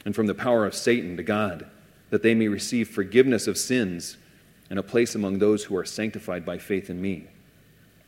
and 0.04 0.14
from 0.14 0.26
the 0.26 0.34
power 0.34 0.66
of 0.66 0.74
Satan 0.74 1.16
to 1.16 1.22
God, 1.22 1.66
that 2.10 2.22
they 2.22 2.34
may 2.34 2.48
receive 2.48 2.88
forgiveness 2.88 3.46
of 3.46 3.58
sins 3.58 4.16
and 4.70 4.78
a 4.78 4.82
place 4.82 5.14
among 5.14 5.38
those 5.38 5.64
who 5.64 5.76
are 5.76 5.84
sanctified 5.84 6.44
by 6.44 6.58
faith 6.58 6.90
in 6.90 7.00
me. 7.00 7.26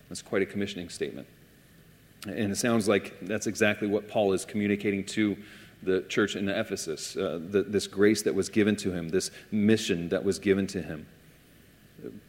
That's 0.09 0.23
quite 0.23 0.43
a 0.43 0.47
commissioning 0.47 0.89
statement. 0.89 1.27
And 2.27 2.53
it 2.53 2.57
sounds 2.57 2.89
like 2.89 3.17
that's 3.23 3.47
exactly 3.47 3.87
what 3.89 4.09
Paul 4.09 4.33
is 4.33 4.45
communicating 4.45 5.05
to 5.07 5.37
the 5.83 6.03
church 6.03 6.35
in 6.35 6.49
Ephesus 6.49 7.17
uh, 7.17 7.39
the, 7.51 7.63
this 7.63 7.87
grace 7.87 8.23
that 8.23 8.35
was 8.35 8.49
given 8.49 8.75
to 8.77 8.93
him, 8.93 9.09
this 9.09 9.31
mission 9.53 10.09
that 10.09 10.25
was 10.25 10.39
given 10.39 10.67
to 10.69 10.83
him. 10.83 11.07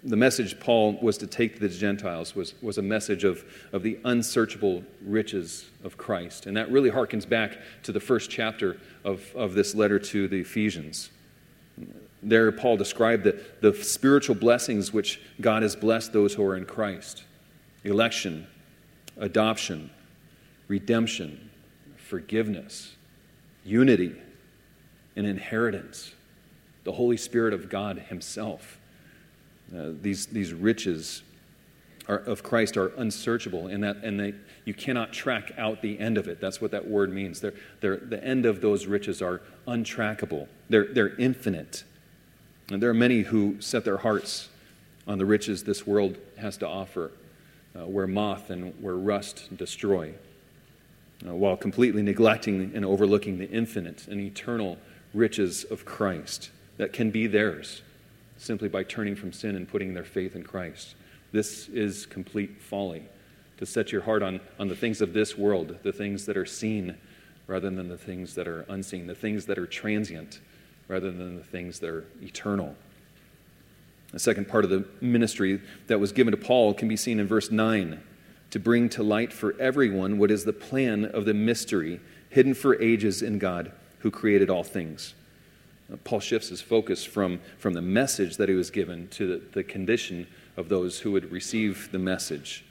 The 0.04 0.16
message 0.16 0.60
Paul 0.60 0.98
was 1.02 1.18
to 1.20 1.28
take 1.28 1.56
to 1.56 1.60
the 1.60 1.70
Gentiles 1.70 2.36
was, 2.36 2.56
was 2.62 2.80
a 2.80 2.82
message 2.82 3.24
of, 3.24 3.44
of 3.72 3.84
the 3.84 4.00
unsearchable 4.04 4.84
riches 5.04 5.70
of 5.84 5.96
Christ. 5.98 6.48
And 6.48 6.58
that 6.58 6.72
really 6.72 6.90
harkens 6.90 7.28
back 7.28 7.60
to 7.84 7.92
the 7.92 8.00
first 8.00 8.32
chapter 8.32 8.78
of, 9.04 9.24
of 9.36 9.54
this 9.54 9.76
letter 9.76 10.00
to 10.00 10.28
the 10.28 10.42
Ephesians. 10.42 11.12
There, 12.24 12.52
Paul 12.52 12.78
described 12.78 13.24
the, 13.24 13.40
the 13.62 13.74
spiritual 13.76 14.36
blessings 14.36 14.92
which 14.92 15.22
God 15.40 15.62
has 15.62 15.76
blessed 15.76 16.14
those 16.14 16.34
who 16.34 16.44
are 16.44 16.56
in 16.56 16.66
Christ 16.66 17.24
election, 17.86 18.46
adoption, 19.20 19.90
redemption, 20.68 21.50
forgiveness, 21.98 22.96
unity, 23.64 24.16
and 25.16 25.28
inheritance. 25.28 26.14
The 26.86 26.94
Holy 26.94 27.18
Spirit 27.18 27.54
of 27.54 27.70
God 27.70 28.00
Himself. 28.00 28.80
Uh, 29.76 29.90
these, 30.02 30.26
these 30.28 30.54
riches 30.54 31.22
are, 32.08 32.18
of 32.18 32.42
Christ 32.42 32.76
are 32.76 32.88
unsearchable, 32.98 33.68
and, 33.68 33.84
that, 33.84 33.98
and 33.98 34.20
they, 34.20 34.34
you 34.66 34.74
cannot 34.74 35.14
track 35.14 35.52
out 35.58 35.82
the 35.82 36.00
end 36.00 36.18
of 36.18 36.28
it. 36.28 36.42
That's 36.42 36.60
what 36.60 36.72
that 36.72 36.88
word 36.88 37.14
means. 37.14 37.40
They're, 37.40 37.54
they're, 37.80 37.98
the 37.98 38.24
end 38.24 38.46
of 38.46 38.62
those 38.62 38.88
riches 38.88 39.22
are 39.22 39.42
untrackable, 39.68 40.48
they're, 40.70 40.92
they're 40.92 41.16
infinite. 41.18 41.84
And 42.72 42.82
there 42.82 42.90
are 42.90 42.96
many 42.96 43.22
who 43.22 43.60
set 43.62 43.84
their 43.84 43.98
hearts 43.98 44.50
on 45.08 45.18
the 45.18 45.26
riches 45.26 45.64
this 45.64 45.88
world 45.88 46.18
has 46.38 46.58
to 46.58 46.68
offer, 46.68 47.12
uh, 47.76 47.86
where 47.86 48.08
moth 48.08 48.50
and 48.50 48.74
where 48.82 48.96
rust 48.96 49.56
destroy, 49.56 50.14
uh, 51.28 51.34
while 51.34 51.58
completely 51.58 52.02
neglecting 52.02 52.72
and 52.74 52.86
overlooking 52.86 53.38
the 53.38 53.50
infinite 53.50 54.08
and 54.08 54.20
eternal 54.20 54.78
riches 55.14 55.64
of 55.66 55.86
Christ 55.86 56.52
that 56.78 56.94
can 56.94 57.12
be 57.12 57.28
theirs 57.28 57.82
simply 58.38 58.70
by 58.70 58.84
turning 58.84 59.16
from 59.16 59.34
sin 59.34 59.56
and 59.56 59.68
putting 59.68 59.94
their 59.94 60.04
faith 60.04 60.36
in 60.36 60.44
Christ. 60.44 60.96
This 61.32 61.68
is 61.70 62.06
complete 62.06 62.62
folly 62.62 63.04
to 63.58 63.66
set 63.66 63.92
your 63.92 64.02
heart 64.02 64.24
on, 64.24 64.40
on 64.58 64.70
the 64.70 64.76
things 64.76 65.02
of 65.02 65.14
this 65.14 65.38
world, 65.38 65.78
the 65.84 65.92
things 65.92 66.26
that 66.26 66.38
are 66.38 66.46
seen 66.46 66.96
rather 67.48 67.70
than 67.70 67.90
the 67.90 67.98
things 67.98 68.36
that 68.36 68.48
are 68.48 68.66
unseen, 68.70 69.08
the 69.08 69.16
things 69.16 69.46
that 69.46 69.58
are 69.58 69.68
transient 69.68 70.40
rather 70.88 71.12
than 71.12 71.36
the 71.36 71.44
things 71.44 71.80
that 71.80 71.90
are 71.90 72.06
eternal. 72.22 72.76
The 74.12 74.20
second 74.20 74.48
part 74.48 74.64
of 74.64 74.72
the 74.72 74.86
ministry 75.02 75.62
that 75.88 76.00
was 76.00 76.12
given 76.12 76.32
to 76.32 76.38
Paul 76.38 76.74
can 76.74 76.88
be 76.88 76.98
seen 76.98 77.20
in 77.20 77.28
verse 77.28 77.52
9 77.52 78.02
to 78.52 78.60
bring 78.60 78.90
to 78.90 79.04
light 79.04 79.32
for 79.32 79.60
everyone 79.60 80.18
what 80.18 80.32
is 80.32 80.44
the 80.44 80.54
plan 80.54 81.06
of 81.06 81.26
the 81.26 81.34
mystery 81.34 82.00
hidden 82.30 82.54
for 82.54 82.82
ages 82.82 83.22
in 83.22 83.38
God 83.38 83.72
who 84.00 84.10
created 84.10 84.50
all 84.50 84.64
things. 84.64 85.14
Paul 86.04 86.20
shifts 86.20 86.50
his 86.50 86.62
focus 86.62 87.04
from, 87.04 87.40
from 87.58 87.74
the 87.74 87.82
message 87.82 88.38
that 88.38 88.50
he 88.50 88.56
was 88.56 88.70
given 88.70 89.08
to 89.10 89.28
the, 89.28 89.46
the 89.54 89.64
condition 89.64 90.28
of 90.56 90.70
those 90.70 91.00
who 91.00 91.12
would 91.12 91.32
receive 91.32 91.90
the 91.92 92.00
message. 92.00 92.64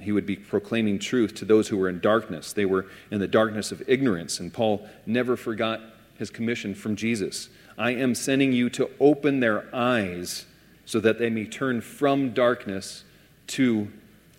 He 0.00 0.12
would 0.12 0.26
be 0.26 0.36
proclaiming 0.36 0.98
truth 0.98 1.34
to 1.36 1.44
those 1.44 1.68
who 1.68 1.76
were 1.76 1.88
in 1.88 2.00
darkness. 2.00 2.52
They 2.52 2.66
were 2.66 2.86
in 3.10 3.20
the 3.20 3.26
darkness 3.26 3.72
of 3.72 3.82
ignorance, 3.88 4.38
and 4.38 4.52
Paul 4.52 4.88
never 5.06 5.36
forgot 5.36 5.80
his 6.18 6.30
commission 6.30 6.74
from 6.74 6.94
Jesus. 6.94 7.48
I 7.78 7.92
am 7.92 8.16
sending 8.16 8.52
you 8.52 8.68
to 8.70 8.90
open 8.98 9.38
their 9.38 9.72
eyes 9.72 10.46
so 10.84 10.98
that 10.98 11.20
they 11.20 11.30
may 11.30 11.44
turn 11.44 11.80
from 11.80 12.30
darkness 12.30 13.04
to 13.48 13.88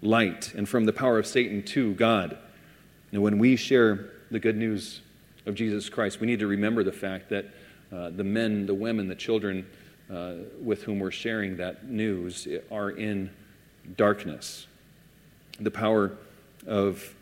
light 0.01 0.53
and 0.55 0.67
from 0.67 0.83
the 0.85 0.91
power 0.91 1.17
of 1.17 1.25
Satan 1.25 1.63
to 1.63 1.93
God. 1.93 2.37
And 3.13 3.21
when 3.21 3.39
we 3.39 3.55
share 3.55 4.11
the 4.29 4.39
good 4.39 4.57
news 4.57 5.01
of 5.45 5.55
Jesus 5.55 5.87
Christ, 5.87 6.19
we 6.19 6.27
need 6.27 6.39
to 6.39 6.47
remember 6.47 6.83
the 6.83 6.91
fact 6.91 7.29
that 7.29 7.45
uh, 7.93 8.09
the 8.09 8.25
men, 8.25 8.65
the 8.65 8.73
women, 8.73 9.07
the 9.07 9.15
children 9.15 9.65
uh, 10.13 10.33
with 10.61 10.83
whom 10.83 10.99
we're 10.99 11.09
sharing 11.09 11.57
that 11.57 11.85
news 11.85 12.47
are 12.71 12.89
in 12.89 13.29
darkness. 13.95 14.67
The 15.59 15.71
power 15.71 16.17
of 16.67 17.15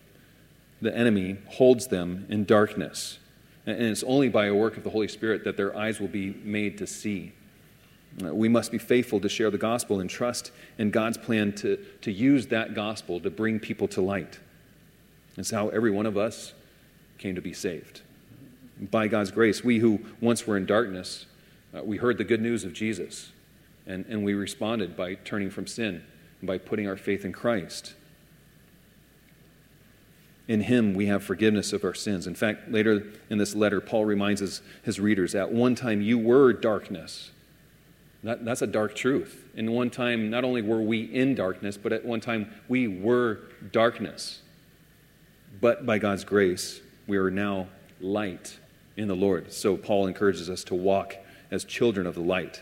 the 0.82 0.96
enemy 0.96 1.38
holds 1.48 1.88
them 1.88 2.26
in 2.30 2.46
darkness. 2.46 3.20
And 3.68 3.82
it's 3.82 4.04
only 4.04 4.30
by 4.30 4.46
a 4.46 4.56
work 4.56 4.78
of 4.78 4.84
the 4.84 4.90
Holy 4.90 5.10
Spirit 5.10 5.44
that 5.44 5.58
their 5.58 5.76
eyes 5.76 6.00
will 6.00 6.08
be 6.08 6.34
made 6.44 6.78
to 6.78 6.88
see. 6.88 7.34
Uh, 8.24 8.34
we 8.34 8.48
must 8.48 8.72
be 8.72 8.78
faithful 8.78 9.20
to 9.20 9.30
share 9.30 9.52
the 9.52 9.58
gospel 9.58 10.00
and 10.00 10.10
trust 10.10 10.52
in 10.78 10.90
God's 10.90 11.18
plan 11.18 11.52
to, 11.56 11.78
to 12.02 12.12
use 12.12 12.48
that 12.48 12.74
gospel 12.74 13.20
to 13.20 13.30
bring 13.30 13.60
people 13.60 13.88
to 13.90 14.02
light. 14.02 14.40
It's 15.38 15.52
how 15.52 15.68
every 15.70 15.92
one 15.92 16.06
of 16.06 16.18
us 16.18 16.54
came 17.18 17.36
to 17.36 17.42
be 17.42 17.54
saved. 17.54 18.02
By 18.80 19.08
God's 19.08 19.32
grace, 19.32 19.64
we 19.64 19.80
who 19.80 20.00
once 20.22 20.48
were 20.48 20.56
in 20.56 20.66
darkness, 20.66 21.26
uh, 21.76 21.84
we 21.84 21.98
heard 21.98 22.18
the 22.18 22.24
good 22.24 22.42
news 22.42 22.64
of 22.64 22.74
Jesus, 22.74 23.32
and, 23.86 24.06
and 24.08 24.24
we 24.24 24.34
responded 24.34 24.96
by 24.96 25.16
turning 25.16 25.50
from 25.50 25.68
sin 25.68 26.04
and 26.40 26.48
by 26.48 26.58
putting 26.58 26.88
our 26.88 26.98
faith 26.98 27.26
in 27.26 27.34
Christ. 27.34 27.96
In 30.48 30.62
him 30.62 30.94
we 30.94 31.08
have 31.08 31.24
forgiveness 31.24 31.74
of 31.74 31.84
our 31.84 31.94
sins. 31.94 32.26
In 32.28 32.36
fact, 32.36 32.72
later 32.72 33.06
in 33.30 33.38
this 33.38 33.54
letter, 33.54 33.82
Paul 33.82 34.06
reminds 34.06 34.42
his, 34.42 34.62
his 34.84 35.00
readers 35.00 35.36
at 35.36 35.52
one 35.52 35.76
time 35.76 36.02
you 36.02 36.18
were 36.18 36.54
darkness. 36.54 37.32
That, 38.24 38.46
that's 38.46 38.62
a 38.62 38.68
dark 38.68 38.96
truth. 38.96 39.44
In 39.56 39.72
one 39.72 39.90
time, 39.90 40.30
not 40.30 40.44
only 40.44 40.62
were 40.62 40.82
we 40.82 41.02
in 41.02 41.36
darkness, 41.36 41.78
but 41.78 41.92
at 41.92 42.04
one 42.06 42.22
time 42.22 42.52
we 42.68 42.88
were 42.88 43.40
darkness. 43.72 44.42
But 45.60 45.86
by 45.86 45.98
God's 45.98 46.24
grace, 46.24 46.82
we 47.08 47.18
are 47.18 47.32
now 47.32 47.68
light 48.00 48.58
in 48.96 49.08
the 49.08 49.16
Lord. 49.16 49.52
So 49.52 49.78
Paul 49.78 50.08
encourages 50.08 50.50
us 50.50 50.64
to 50.66 50.76
walk 50.76 51.16
as 51.52 51.64
children 51.64 52.08
of 52.08 52.16
the 52.16 52.22
light. 52.22 52.62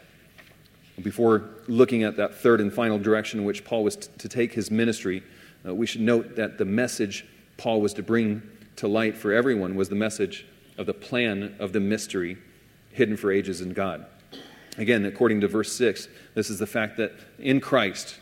Before 1.02 1.50
looking 1.68 2.04
at 2.04 2.18
that 2.18 2.36
third 2.36 2.62
and 2.62 2.74
final 2.74 2.98
direction 2.98 3.40
in 3.40 3.46
which 3.46 3.66
Paul 3.66 3.84
was 3.84 3.96
t- 3.96 4.08
to 4.18 4.30
take 4.30 4.54
his 4.54 4.72
ministry, 4.72 5.24
uh, 5.68 5.74
we 5.74 5.86
should 5.86 6.02
note 6.02 6.36
that 6.36 6.58
the 6.58 6.66
message 6.66 7.26
Paul 7.58 7.82
was 7.82 7.94
to 7.96 8.04
bring 8.04 8.42
to 8.78 8.88
light 8.88 9.18
for 9.18 9.32
everyone 9.32 9.76
was 9.76 9.90
the 9.90 9.96
message 9.96 10.46
of 10.78 10.86
the 10.86 10.94
plan 10.94 11.56
of 11.60 11.74
the 11.74 11.80
mystery 11.80 12.38
hidden 12.92 13.18
for 13.18 13.32
ages 13.32 13.62
in 13.62 13.74
God. 13.74 14.06
Again, 14.78 15.06
according 15.06 15.42
to 15.42 15.48
verse 15.48 15.74
6, 15.74 16.08
this 16.34 16.50
is 16.50 16.60
the 16.60 16.68
fact 16.68 16.98
that 16.98 17.14
in 17.40 17.62
Christ, 17.62 18.20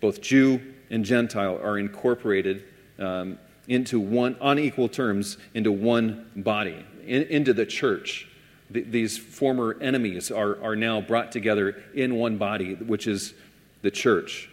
both 0.00 0.20
Jew 0.20 0.60
and 0.90 1.04
Gentile 1.04 1.58
are 1.62 1.78
incorporated 1.78 2.64
um, 2.98 3.38
into 3.68 3.98
one, 3.98 4.36
on 4.40 4.58
equal 4.58 4.88
terms, 4.88 5.38
into 5.54 5.72
one 5.72 6.30
body, 6.36 6.84
in, 7.04 7.22
into 7.24 7.52
the 7.52 7.66
church. 7.66 8.28
these 8.70 9.16
former 9.16 9.78
enemies 9.80 10.30
are, 10.30 10.62
are 10.62 10.76
now 10.76 11.00
brought 11.00 11.32
together 11.32 11.82
in 11.94 12.16
one 12.16 12.36
body, 12.36 12.74
which 12.74 13.06
is 13.06 13.34
the 13.82 13.90
church. 13.90 14.50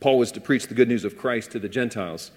Paul 0.00 0.18
was 0.18 0.32
to 0.32 0.40
preach 0.40 0.66
the 0.66 0.74
good 0.74 0.88
news 0.88 1.04
of 1.04 1.16
Christ 1.16 1.52
to 1.52 1.58
the 1.58 1.68
Gentiles, 1.68 2.32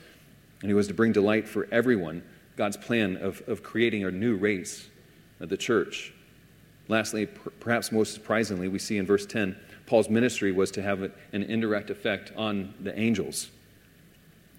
and 0.66 0.72
he 0.72 0.74
was 0.74 0.88
to 0.88 0.96
bring 0.96 1.12
delight 1.12 1.48
for 1.48 1.68
everyone 1.72 2.24
God's 2.56 2.76
plan 2.76 3.18
of, 3.18 3.44
of 3.48 3.62
creating 3.62 4.04
a 4.04 4.10
new 4.10 4.36
race, 4.36 4.88
of 5.40 5.48
the 5.48 5.58
church. 5.58 6.12
Lastly, 6.88 7.28
perhaps 7.60 7.92
most 7.92 8.16
surprisingly, 8.16 8.68
we 8.68 8.80
see 8.80 8.98
in 8.98 9.06
verse 9.06 9.28
10, 9.28 9.56
Paul's 9.86 10.10
ministry 10.10 10.52
was 10.52 10.72
to 10.72 10.82
have 10.82 11.04
an 11.04 11.44
indirect 11.44 11.92
effect 11.92 12.32
on 12.36 12.74
the 12.80 12.98
angels. 12.98 13.52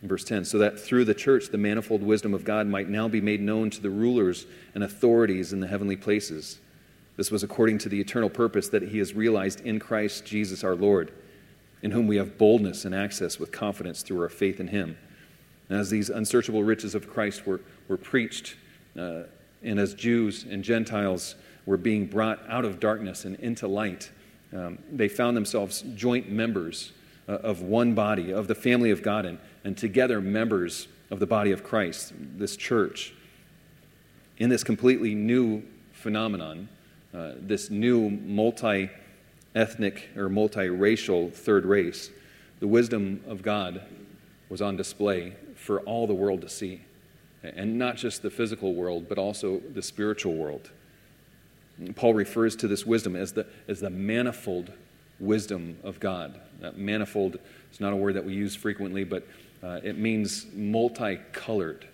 In 0.00 0.06
verse 0.08 0.22
10, 0.22 0.44
so 0.44 0.58
that 0.58 0.78
through 0.78 1.06
the 1.06 1.12
church 1.12 1.48
the 1.48 1.58
manifold 1.58 2.04
wisdom 2.04 2.34
of 2.34 2.44
God 2.44 2.68
might 2.68 2.88
now 2.88 3.08
be 3.08 3.20
made 3.20 3.40
known 3.40 3.68
to 3.70 3.82
the 3.82 3.90
rulers 3.90 4.46
and 4.76 4.84
authorities 4.84 5.52
in 5.52 5.58
the 5.58 5.66
heavenly 5.66 5.96
places. 5.96 6.60
This 7.16 7.32
was 7.32 7.42
according 7.42 7.78
to 7.78 7.88
the 7.88 8.00
eternal 8.00 8.30
purpose 8.30 8.68
that 8.68 8.90
he 8.90 8.98
has 8.98 9.12
realized 9.12 9.58
in 9.62 9.80
Christ 9.80 10.24
Jesus 10.24 10.62
our 10.62 10.76
Lord, 10.76 11.12
in 11.82 11.90
whom 11.90 12.06
we 12.06 12.18
have 12.18 12.38
boldness 12.38 12.84
and 12.84 12.94
access 12.94 13.40
with 13.40 13.50
confidence 13.50 14.02
through 14.02 14.22
our 14.22 14.28
faith 14.28 14.60
in 14.60 14.68
him. 14.68 14.96
As 15.68 15.90
these 15.90 16.10
unsearchable 16.10 16.62
riches 16.62 16.94
of 16.94 17.08
Christ 17.08 17.46
were, 17.46 17.60
were 17.88 17.96
preached, 17.96 18.56
uh, 18.98 19.22
and 19.62 19.80
as 19.80 19.94
Jews 19.94 20.44
and 20.48 20.62
Gentiles 20.62 21.34
were 21.64 21.76
being 21.76 22.06
brought 22.06 22.40
out 22.48 22.64
of 22.64 22.78
darkness 22.78 23.24
and 23.24 23.36
into 23.40 23.66
light, 23.66 24.10
um, 24.52 24.78
they 24.92 25.08
found 25.08 25.36
themselves 25.36 25.82
joint 25.94 26.30
members 26.30 26.92
uh, 27.28 27.32
of 27.32 27.62
one 27.62 27.94
body, 27.94 28.32
of 28.32 28.46
the 28.46 28.54
family 28.54 28.90
of 28.90 29.02
God, 29.02 29.26
and, 29.26 29.38
and 29.64 29.76
together 29.76 30.20
members 30.20 30.86
of 31.10 31.18
the 31.18 31.26
body 31.26 31.50
of 31.50 31.64
Christ, 31.64 32.12
this 32.36 32.56
church. 32.56 33.12
In 34.38 34.48
this 34.48 34.62
completely 34.62 35.14
new 35.14 35.62
phenomenon, 35.92 36.68
uh, 37.12 37.32
this 37.40 37.70
new 37.70 38.10
multi 38.10 38.90
ethnic 39.54 40.10
or 40.16 40.28
multiracial 40.28 41.32
third 41.32 41.64
race, 41.64 42.10
the 42.60 42.68
wisdom 42.68 43.22
of 43.26 43.42
God 43.42 43.82
was 44.48 44.62
on 44.62 44.76
display 44.76 45.34
for 45.66 45.80
all 45.80 46.06
the 46.06 46.14
world 46.14 46.40
to 46.42 46.48
see. 46.48 46.82
And 47.42 47.78
not 47.78 47.96
just 47.96 48.22
the 48.22 48.30
physical 48.30 48.74
world, 48.74 49.08
but 49.08 49.18
also 49.18 49.60
the 49.74 49.82
spiritual 49.82 50.34
world. 50.34 50.70
Paul 51.94 52.14
refers 52.14 52.56
to 52.56 52.68
this 52.68 52.86
wisdom 52.86 53.14
as 53.16 53.32
the, 53.32 53.46
as 53.68 53.80
the 53.80 53.90
manifold 53.90 54.72
wisdom 55.20 55.76
of 55.82 56.00
God. 56.00 56.40
That 56.60 56.78
manifold 56.78 57.38
is 57.72 57.80
not 57.80 57.92
a 57.92 57.96
word 57.96 58.14
that 58.14 58.24
we 58.24 58.32
use 58.32 58.54
frequently, 58.54 59.04
but 59.04 59.26
uh, 59.62 59.80
it 59.82 59.98
means 59.98 60.46
multicolored. 60.54 61.86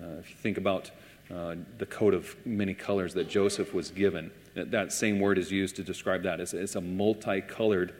Uh, 0.00 0.18
if 0.20 0.30
you 0.30 0.36
think 0.36 0.56
about 0.56 0.90
uh, 1.32 1.56
the 1.78 1.86
coat 1.86 2.14
of 2.14 2.34
many 2.46 2.74
colors 2.74 3.12
that 3.14 3.28
Joseph 3.28 3.74
was 3.74 3.90
given, 3.90 4.30
that, 4.54 4.92
same 4.92 5.20
word 5.20 5.36
is 5.36 5.52
used 5.52 5.76
to 5.76 5.82
describe 5.82 6.22
that. 6.22 6.40
It's, 6.40 6.54
it's 6.54 6.76
a 6.76 6.80
multicolored 6.80 7.94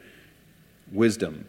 wisdom. 0.91 1.45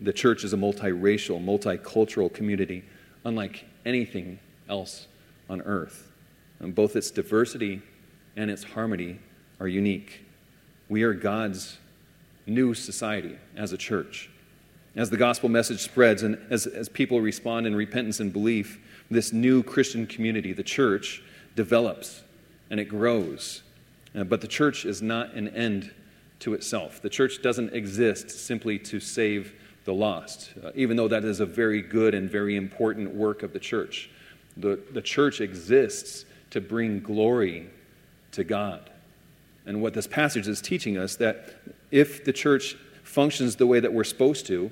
The 0.00 0.12
church 0.12 0.44
is 0.44 0.52
a 0.52 0.56
multiracial, 0.56 1.44
multicultural 1.44 2.32
community, 2.32 2.84
unlike 3.24 3.66
anything 3.84 4.38
else 4.68 5.06
on 5.48 5.60
earth. 5.62 6.10
And 6.58 6.74
both 6.74 6.96
its 6.96 7.10
diversity 7.10 7.82
and 8.36 8.50
its 8.50 8.64
harmony 8.64 9.18
are 9.58 9.68
unique. 9.68 10.24
We 10.88 11.02
are 11.02 11.12
God's 11.12 11.76
new 12.46 12.72
society 12.72 13.36
as 13.56 13.72
a 13.72 13.76
church. 13.76 14.30
As 14.96 15.10
the 15.10 15.16
gospel 15.16 15.48
message 15.48 15.80
spreads 15.80 16.22
and 16.22 16.38
as, 16.50 16.66
as 16.66 16.88
people 16.88 17.20
respond 17.20 17.66
in 17.66 17.76
repentance 17.76 18.20
and 18.20 18.32
belief, 18.32 18.80
this 19.10 19.32
new 19.32 19.62
Christian 19.62 20.06
community, 20.06 20.52
the 20.52 20.62
church, 20.62 21.22
develops 21.54 22.22
and 22.70 22.80
it 22.80 22.86
grows. 22.86 23.62
Uh, 24.14 24.24
but 24.24 24.40
the 24.40 24.48
church 24.48 24.84
is 24.84 25.02
not 25.02 25.34
an 25.34 25.48
end 25.48 25.92
to 26.40 26.54
itself. 26.54 27.02
The 27.02 27.10
church 27.10 27.42
doesn't 27.42 27.74
exist 27.74 28.30
simply 28.30 28.78
to 28.80 28.98
save 28.98 29.52
the 29.84 29.94
lost, 29.94 30.52
uh, 30.62 30.70
even 30.74 30.96
though 30.96 31.08
that 31.08 31.24
is 31.24 31.40
a 31.40 31.46
very 31.46 31.82
good 31.82 32.14
and 32.14 32.30
very 32.30 32.56
important 32.56 33.14
work 33.14 33.42
of 33.42 33.52
the 33.52 33.58
church. 33.58 34.10
The, 34.56 34.78
the 34.92 35.02
church 35.02 35.40
exists 35.40 36.24
to 36.50 36.60
bring 36.60 37.00
glory 37.00 37.70
to 38.32 38.44
God. 38.44 38.90
And 39.66 39.80
what 39.82 39.94
this 39.94 40.06
passage 40.06 40.48
is 40.48 40.60
teaching 40.60 40.98
us 40.98 41.16
that 41.16 41.54
if 41.90 42.24
the 42.24 42.32
church 42.32 42.76
functions 43.02 43.56
the 43.56 43.66
way 43.66 43.80
that 43.80 43.92
we're 43.92 44.04
supposed 44.04 44.46
to, 44.46 44.70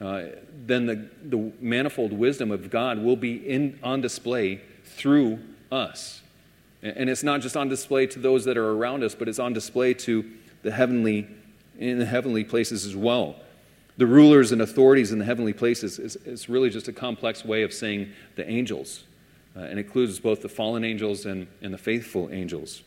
uh, 0.00 0.22
then 0.66 0.86
the, 0.86 1.08
the 1.24 1.52
manifold 1.60 2.12
wisdom 2.12 2.50
of 2.50 2.70
God 2.70 2.98
will 2.98 3.16
be 3.16 3.36
in, 3.36 3.78
on 3.82 4.00
display 4.00 4.60
through 4.84 5.40
us. 5.72 6.22
And 6.82 7.10
it's 7.10 7.24
not 7.24 7.40
just 7.40 7.56
on 7.56 7.68
display 7.68 8.06
to 8.08 8.20
those 8.20 8.44
that 8.44 8.56
are 8.56 8.70
around 8.70 9.02
us, 9.02 9.14
but 9.14 9.28
it's 9.28 9.40
on 9.40 9.52
display 9.52 9.94
to 9.94 10.30
the 10.62 10.70
heavenly, 10.70 11.26
in 11.78 11.98
the 11.98 12.06
heavenly 12.06 12.44
places 12.44 12.86
as 12.86 12.94
well. 12.94 13.36
The 13.98 14.06
rulers 14.06 14.52
and 14.52 14.62
authorities 14.62 15.12
in 15.12 15.18
the 15.18 15.24
heavenly 15.24 15.52
places 15.52 15.98
is, 15.98 16.16
is 16.24 16.48
really 16.48 16.70
just 16.70 16.88
a 16.88 16.92
complex 16.92 17.44
way 17.44 17.62
of 17.62 17.74
saying 17.74 18.12
the 18.36 18.48
angels, 18.48 19.04
uh, 19.56 19.60
and 19.60 19.78
includes 19.78 20.20
both 20.20 20.40
the 20.40 20.48
fallen 20.48 20.84
angels 20.84 21.26
and, 21.26 21.48
and 21.62 21.74
the 21.74 21.78
faithful 21.78 22.30
angels. 22.30 22.82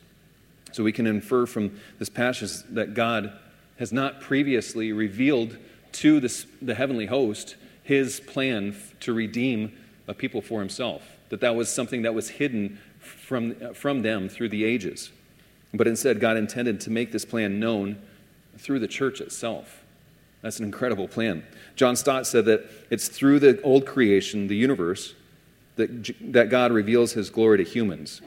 So 0.72 0.82
we 0.82 0.92
can 0.92 1.06
infer 1.06 1.44
from 1.44 1.78
this 1.98 2.08
passage 2.08 2.62
that 2.70 2.94
God 2.94 3.38
has 3.78 3.92
not 3.92 4.22
previously 4.22 4.92
revealed 4.92 5.58
to 5.92 6.18
this, 6.18 6.46
the 6.62 6.74
heavenly 6.74 7.06
host 7.06 7.56
his 7.82 8.20
plan 8.20 8.74
to 9.00 9.12
redeem 9.12 9.76
a 10.08 10.14
people 10.14 10.40
for 10.40 10.60
himself, 10.60 11.02
that 11.28 11.40
that 11.40 11.54
was 11.54 11.68
something 11.68 12.02
that 12.02 12.14
was 12.14 12.30
hidden 12.30 12.78
from, 13.00 13.74
from 13.74 14.00
them 14.00 14.30
through 14.30 14.48
the 14.48 14.64
ages. 14.64 15.10
But 15.74 15.86
instead, 15.86 16.20
God 16.20 16.36
intended 16.38 16.80
to 16.82 16.90
make 16.90 17.12
this 17.12 17.24
plan 17.24 17.60
known 17.60 18.00
through 18.56 18.78
the 18.78 18.88
church 18.88 19.20
itself. 19.20 19.81
That's 20.42 20.58
an 20.58 20.64
incredible 20.64 21.08
plan. 21.08 21.44
John 21.76 21.96
Stott 21.96 22.26
said 22.26 22.44
that 22.46 22.68
it's 22.90 23.08
through 23.08 23.38
the 23.38 23.60
old 23.62 23.86
creation, 23.86 24.48
the 24.48 24.56
universe, 24.56 25.14
that, 25.76 26.12
that 26.32 26.50
God 26.50 26.72
reveals 26.72 27.12
his 27.12 27.30
glory 27.30 27.58
to 27.58 27.64
humans. 27.64 28.20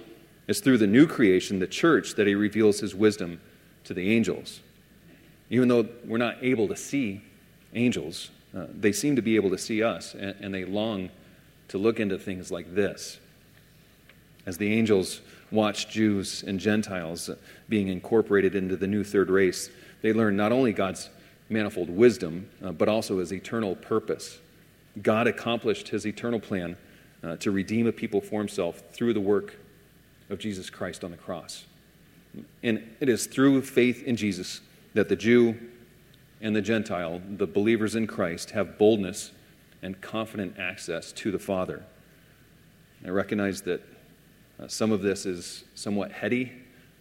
It's 0.47 0.59
through 0.61 0.77
the 0.77 0.87
new 0.87 1.07
creation, 1.07 1.59
the 1.59 1.67
church, 1.67 2.15
that 2.15 2.25
he 2.25 2.35
reveals 2.35 2.79
his 2.79 2.95
wisdom 2.95 3.41
to 3.83 3.93
the 3.93 4.11
angels. 4.11 4.61
Even 5.49 5.67
though 5.67 5.87
we're 6.05 6.17
not 6.17 6.37
able 6.41 6.67
to 6.69 6.75
see 6.75 7.21
angels, 7.73 8.31
uh, 8.55 8.65
they 8.73 8.91
seem 8.91 9.15
to 9.15 9.21
be 9.21 9.35
able 9.35 9.49
to 9.49 9.57
see 9.57 9.83
us, 9.83 10.13
and, 10.13 10.35
and 10.39 10.53
they 10.53 10.65
long 10.65 11.09
to 11.67 11.77
look 11.77 11.99
into 11.99 12.17
things 12.17 12.51
like 12.51 12.73
this. 12.73 13.19
As 14.45 14.57
the 14.57 14.71
angels 14.71 15.21
watch 15.51 15.89
Jews 15.89 16.43
and 16.43 16.59
Gentiles 16.59 17.29
being 17.67 17.87
incorporated 17.87 18.55
into 18.55 18.75
the 18.75 18.87
new 18.87 19.03
third 19.03 19.29
race, 19.29 19.69
they 20.01 20.13
learn 20.13 20.37
not 20.37 20.51
only 20.51 20.71
God's 20.71 21.09
manifold 21.49 21.89
wisdom, 21.89 22.49
uh, 22.63 22.71
but 22.71 22.87
also 22.87 23.19
his 23.19 23.31
eternal 23.31 23.75
purpose. 23.75 24.39
God 25.01 25.27
accomplished 25.27 25.89
his 25.89 26.05
eternal 26.05 26.39
plan 26.39 26.77
uh, 27.23 27.35
to 27.37 27.51
redeem 27.51 27.87
a 27.87 27.91
people 27.91 28.21
for 28.21 28.39
himself 28.39 28.83
through 28.91 29.13
the 29.13 29.19
work 29.19 29.57
of 30.29 30.39
Jesus 30.39 30.69
Christ 30.69 31.03
on 31.03 31.11
the 31.11 31.17
cross. 31.17 31.65
And 32.63 32.83
it 32.99 33.09
is 33.09 33.27
through 33.27 33.61
faith 33.61 34.03
in 34.03 34.15
Jesus 34.15 34.61
that 34.93 35.09
the 35.09 35.15
Jew 35.15 35.55
and 36.41 36.55
the 36.55 36.61
Gentile, 36.61 37.21
the 37.37 37.47
believers 37.47 37.95
in 37.95 38.07
Christ, 38.07 38.51
have 38.51 38.77
boldness 38.77 39.31
and 39.81 39.99
confident 40.01 40.55
access 40.57 41.11
to 41.13 41.31
the 41.31 41.39
Father. 41.39 41.83
I 43.05 43.09
recognize 43.09 43.61
that 43.63 43.81
uh, 44.59 44.67
some 44.67 44.91
of 44.91 45.01
this 45.01 45.25
is 45.25 45.63
somewhat 45.75 46.11
heady, 46.11 46.51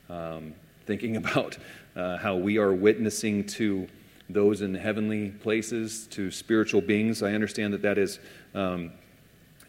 um, 0.09 0.55
thinking 0.87 1.17
about 1.19 1.57
uh, 1.97 2.19
how 2.19 2.37
we 2.37 2.59
are 2.59 2.73
witnessing 2.73 3.45
to 3.45 3.89
those 4.29 4.63
in 4.63 4.75
heavenly 4.75 5.31
places, 5.31 6.07
to 6.09 6.31
spiritual 6.31 6.81
beings. 6.81 7.23
I 7.23 7.33
understand 7.33 7.75
that 7.75 7.83
that 7.83 7.99
is 7.99 8.19
um, 8.55 8.93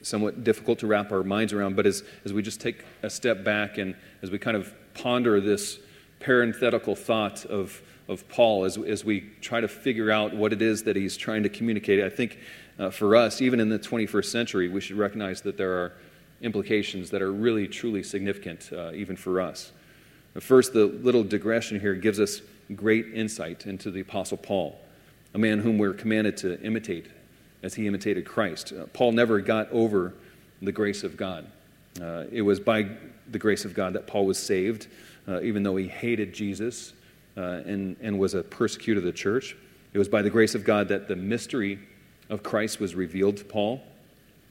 somewhat 0.02 0.44
difficult 0.44 0.80
to 0.80 0.88
wrap 0.88 1.12
our 1.12 1.24
minds 1.24 1.52
around, 1.52 1.76
but 1.76 1.86
as, 1.86 2.04
as 2.24 2.34
we 2.34 2.41
just 2.41 2.62
take 2.62 2.86
a 3.04 3.10
step 3.10 3.44
back 3.44 3.78
and 3.78 3.96
as 4.22 4.32
we 4.32 4.38
kind 4.38 4.56
of 4.56 4.74
ponder 4.94 5.41
this 5.41 5.80
parenthetical 6.20 6.96
thought 6.96 7.46
of, 7.46 7.82
of 8.08 8.28
Paul, 8.30 8.65
as, 8.65 8.78
as 8.78 9.04
we 9.04 9.22
try 9.41 9.60
to 9.60 9.68
figure 9.68 10.12
out 10.12 10.34
what 10.34 10.54
it 10.54 10.62
is 10.62 10.84
that 10.84 10.96
he's 10.96 11.18
trying 11.18 11.44
to 11.44 11.50
communicate, 11.50 12.04
I 12.04 12.10
think 12.10 12.39
uh, 12.78 12.89
for 12.89 13.15
us, 13.15 13.41
even 13.41 13.60
in 13.60 13.70
the 13.70 13.80
21st 13.80 14.26
century, 14.26 14.70
we 14.70 14.80
should 14.80 14.98
recognize 14.98 15.41
that 15.41 15.58
there 15.58 15.74
are 15.74 15.94
implications 16.41 17.10
that 17.10 17.22
are 17.22 17.32
really, 17.32 17.68
truly 17.68 18.04
significant, 18.04 18.70
uh, 18.72 18.91
even 18.94 19.15
for 19.15 19.41
us. 19.41 19.72
First, 20.39 20.74
the 20.74 20.86
little 20.86 21.24
digression 21.24 21.80
here 21.80 21.96
gives 21.96 22.20
us 22.20 22.41
great 22.73 23.13
insight 23.13 23.65
into 23.65 23.91
the 23.91 23.99
Apostle 23.99 24.38
Paul, 24.38 24.80
a 25.34 25.38
man 25.38 25.60
whom 25.60 25.78
we're 25.78 25.93
commanded 25.93 26.38
to 26.38 26.60
imitate 26.62 27.08
as 27.63 27.73
he 27.73 27.88
imitated 27.88 28.25
Christ. 28.25 28.73
Uh, 28.73 28.86
Paul 28.93 29.12
never 29.12 29.39
got 29.39 29.71
over 29.71 30.13
the 30.62 30.71
grace 30.71 31.04
of 31.04 31.17
God. 31.17 31.45
Uh, 32.01 32.25
it 32.32 32.41
was 32.41 32.60
by 32.60 32.88
the 33.32 33.39
grace 33.39 33.65
of 33.65 33.73
God 33.73 33.93
that 33.93 34.08
Paul 34.08 34.25
was 34.25 34.38
saved, 34.38 34.88
uh, 35.28 35.41
even 35.41 35.63
though 35.63 35.75
he 35.75 35.88
hated 35.88 36.34
Jesus 36.34 36.93
uh, 37.38 37.62
and, 37.65 37.95
and 38.01 38.19
was 38.19 38.34
a 38.34 38.43
persecutor 38.43 38.99
of 38.99 39.06
the 39.06 39.12
church. 39.12 39.56
It 39.93 39.97
was 39.97 40.10
by 40.10 40.21
the 40.21 40.30
grace 40.30 40.56
of 40.56 40.63
God 40.63 40.89
that 40.89 41.08
the 41.08 41.15
mystery 41.15 41.80
of 42.30 42.43
Christ 42.43 42.80
was 42.80 42.95
revealed 42.95 43.38
to 43.38 43.45
Paul. 43.45 43.82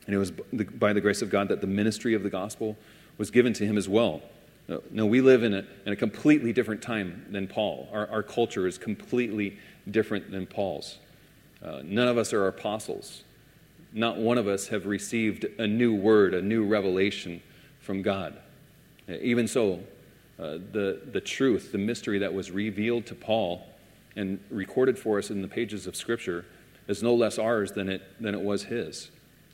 And 0.07 0.15
it 0.15 0.19
was 0.19 0.31
by 0.31 0.93
the 0.93 1.01
grace 1.01 1.23
of 1.23 1.31
God 1.31 1.49
that 1.49 1.61
the 1.61 1.67
ministry 1.67 2.15
of 2.15 2.23
the 2.23 2.31
gospel 2.31 2.77
was 3.19 3.31
given 3.31 3.53
to 3.55 3.67
him 3.67 3.79
as 3.79 3.89
well. 3.89 4.23
No, 4.67 5.05
we 5.05 5.21
live 5.21 5.43
in 5.43 5.53
a, 5.53 5.65
in 5.85 5.93
a 5.93 5.97
completely 5.97 6.53
different 6.53 6.81
time 6.81 7.27
than 7.31 7.47
Paul. 7.47 7.89
Our, 7.93 8.07
our 8.09 8.23
culture 8.23 8.67
is 8.67 8.79
completely 8.79 9.59
different 9.91 10.31
than 10.31 10.47
Paul's. 10.47 10.99
Uh, 11.63 11.83
none 11.85 12.09
of 12.09 12.17
us 12.17 12.33
are 12.33 12.47
apostles. 12.47 13.25
Not 13.93 14.17
one 14.17 14.39
of 14.39 14.49
us 14.49 14.69
have 14.69 14.87
received 14.87 15.45
a 15.59 15.67
new 15.67 15.95
word, 15.95 16.33
a 16.35 16.41
new 16.41 16.67
revelation 16.67 17.43
from 17.81 18.01
God. 18.01 18.39
Uh, 19.09 19.15
even 19.21 19.47
so, 19.47 19.81
uh, 20.39 20.59
the, 20.73 21.01
the 21.13 21.21
truth, 21.21 21.71
the 21.71 21.79
mystery 21.79 22.19
that 22.19 22.33
was 22.33 22.51
revealed 22.51 23.07
to 23.07 23.15
Paul 23.15 23.67
and 24.17 24.41
recorded 24.51 24.99
for 24.99 25.19
us 25.19 25.31
in 25.31 25.43
the 25.43 25.49
pages 25.49 25.87
of 25.87 25.95
Scripture 25.95 26.47
is 26.89 27.03
no 27.03 27.15
less 27.15 27.39
ours 27.39 27.73
than 27.73 27.89
it, 27.89 28.03
than 28.21 28.35
it 28.35 28.41
was 28.41 28.65
his. 28.65 29.11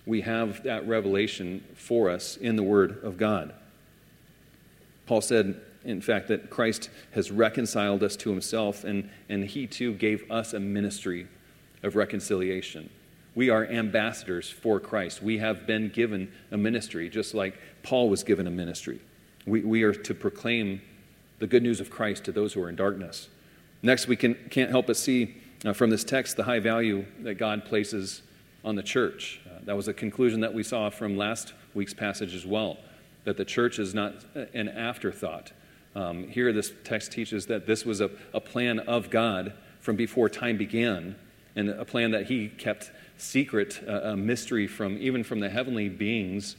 We 0.07 0.21
have 0.23 0.63
that 0.63 0.87
revelation 0.87 1.65
for 1.75 2.09
us 2.11 2.37
in 2.37 2.57
the 2.57 2.63
Word 2.63 3.03
of 3.05 3.17
God. 3.17 3.55
Paul 5.11 5.21
said, 5.21 5.61
in 5.85 6.01
fact, 6.01 6.29
that 6.29 6.51
Christ 6.51 6.89
has 7.15 7.33
reconciled 7.33 8.05
us 8.05 8.15
to 8.19 8.31
himself, 8.31 8.85
and, 8.85 9.11
and 9.29 9.45
he 9.45 9.67
too 9.67 9.93
gave 9.95 10.31
us 10.31 10.53
a 10.53 10.61
ministry 10.61 11.27
of 11.83 11.97
reconciliation. 11.97 12.89
We 13.35 13.51
are 13.51 13.67
ambassadors 13.67 14.49
for 14.49 14.79
Christ. 14.79 15.21
We 15.21 15.39
have 15.39 15.67
been 15.67 15.89
given 15.89 16.31
a 16.53 16.57
ministry, 16.57 17.11
just 17.11 17.35
like 17.35 17.59
Paul 17.83 18.09
was 18.09 18.23
given 18.23 18.47
a 18.47 18.53
ministry. 18.53 19.01
We, 19.47 19.63
we 19.63 19.83
are 19.83 19.93
to 19.93 20.15
proclaim 20.15 20.81
the 21.41 21.49
good 21.49 21.65
news 21.65 21.81
of 21.81 21.91
Christ 21.91 22.23
to 22.27 22.31
those 22.31 22.53
who 22.53 22.63
are 22.63 22.69
in 22.69 22.77
darkness. 22.77 23.29
Next, 23.83 24.07
we 24.07 24.15
can, 24.15 24.37
can't 24.49 24.71
help 24.71 24.87
but 24.87 24.97
see 24.97 25.35
uh, 25.65 25.73
from 25.73 25.91
this 25.91 26.05
text 26.05 26.37
the 26.37 26.45
high 26.45 26.61
value 26.61 27.05
that 27.25 27.35
God 27.35 27.65
places 27.65 28.23
on 28.65 28.77
the 28.77 28.83
church. 28.85 29.41
Uh, 29.45 29.59
that 29.65 29.77
was 29.77 29.89
a 29.89 29.93
conclusion 29.93 30.39
that 30.43 30.55
we 30.55 30.63
saw 30.63 30.89
from 30.89 31.17
last 31.17 31.53
week's 31.75 31.95
passage 31.95 32.33
as 32.33 32.47
well, 32.47 32.79
that 33.25 33.37
the 33.37 33.45
church 33.45 33.79
is 33.79 33.95
not 33.95 34.25
an 34.55 34.69
afterthought. 34.69 35.53
Um, 35.95 36.29
here, 36.29 36.53
this 36.53 36.73
text 36.85 37.13
teaches 37.13 37.47
that 37.47 37.67
this 37.67 37.85
was 37.85 38.01
a, 38.01 38.11
a 38.33 38.41
plan 38.41 38.79
of 38.81 39.11
God 39.11 39.53
from 39.81 39.97
before 39.97 40.29
time 40.29 40.57
began 40.57 41.17
and 41.57 41.69
a 41.69 41.85
plan 41.85 42.13
that 42.13 42.27
he 42.27 42.49
kept 42.49 42.93
secret, 43.17 43.83
a 43.87 44.17
mystery 44.17 44.67
from 44.67 44.97
even 44.99 45.25
from 45.25 45.41
the 45.41 45.49
heavenly 45.49 45.89
beings, 45.89 46.57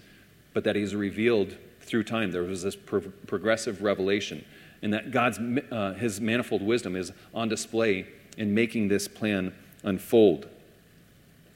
but 0.54 0.64
that 0.64 0.76
he's 0.76 0.96
revealed 0.96 1.56
through 1.80 2.04
time. 2.04 2.32
There 2.32 2.44
was 2.44 2.64
this 2.64 2.76
pro- 2.76 3.02
progressive 3.26 3.82
revelation, 3.82 4.44
and 4.82 4.94
that 4.94 5.12
God's 5.12 5.40
uh, 5.72 5.94
his 5.94 6.22
manifold 6.22 6.62
wisdom 6.62 6.96
is 6.96 7.12
on 7.34 7.50
display 7.50 8.06
in 8.38 8.54
making 8.54 8.90
this 8.90 9.08
plan 9.08 9.54
unfold. 9.84 10.48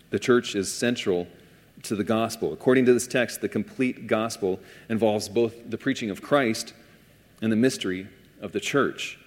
The 0.09 0.19
church 0.19 0.55
is 0.55 0.71
central 0.71 1.27
to 1.83 1.95
the 1.95 2.03
gospel. 2.03 2.53
According 2.53 2.85
to 2.85 2.93
this 2.93 3.07
text, 3.07 3.41
the 3.41 3.49
complete 3.49 4.07
gospel 4.07 4.59
involves 4.89 5.29
both 5.29 5.69
the 5.69 5.77
preaching 5.77 6.09
of 6.09 6.21
Christ 6.21 6.73
and 7.41 7.51
the 7.51 7.57
mystery 7.57 8.07
of 8.41 8.51
the 8.51 8.59
church. 8.59 9.19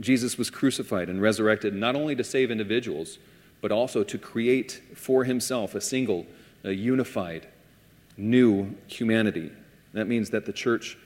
Jesus 0.00 0.38
was 0.38 0.50
crucified 0.50 1.08
and 1.08 1.20
resurrected 1.20 1.74
not 1.74 1.96
only 1.96 2.14
to 2.16 2.24
save 2.24 2.50
individuals, 2.50 3.18
but 3.60 3.72
also 3.72 4.02
to 4.02 4.18
create 4.18 4.82
for 4.94 5.24
himself 5.24 5.74
a 5.74 5.80
single, 5.80 6.26
a 6.64 6.72
unified, 6.72 7.46
new 8.16 8.74
humanity. 8.86 9.52
That 9.92 10.08
means 10.08 10.30
that 10.30 10.46
the 10.46 10.52
church 10.52 10.96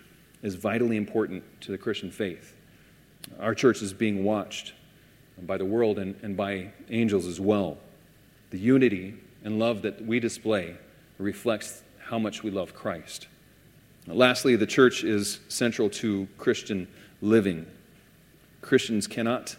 is 0.42 0.54
vitally 0.54 0.96
important 0.96 1.42
to 1.62 1.72
the 1.72 1.78
Christian 1.78 2.10
faith. 2.10 2.54
Our 3.40 3.54
church 3.54 3.82
is 3.82 3.92
being 3.92 4.24
watched 4.24 4.72
by 5.42 5.58
the 5.58 5.64
world 5.64 5.98
and, 5.98 6.14
and 6.22 6.36
by 6.36 6.72
angels 6.88 7.26
as 7.26 7.40
well. 7.40 7.78
The 8.50 8.58
unity 8.58 9.14
and 9.46 9.60
love 9.60 9.82
that 9.82 10.04
we 10.04 10.18
display 10.18 10.74
reflects 11.18 11.84
how 12.00 12.18
much 12.18 12.42
we 12.42 12.50
love 12.50 12.74
Christ. 12.74 13.28
Lastly, 14.08 14.56
the 14.56 14.66
church 14.66 15.04
is 15.04 15.38
central 15.46 15.88
to 15.90 16.26
Christian 16.36 16.88
living. 17.22 17.64
Christians 18.60 19.06
cannot 19.06 19.54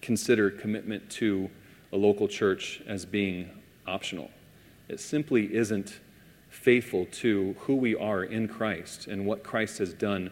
consider 0.00 0.50
commitment 0.50 1.10
to 1.10 1.50
a 1.92 1.96
local 1.98 2.26
church 2.26 2.80
as 2.86 3.04
being 3.04 3.50
optional. 3.86 4.30
It 4.88 4.98
simply 4.98 5.54
isn't 5.54 6.00
faithful 6.48 7.04
to 7.12 7.54
who 7.60 7.76
we 7.76 7.94
are 7.94 8.24
in 8.24 8.48
Christ 8.48 9.08
and 9.08 9.26
what 9.26 9.42
Christ 9.42 9.76
has 9.76 9.92
done 9.92 10.30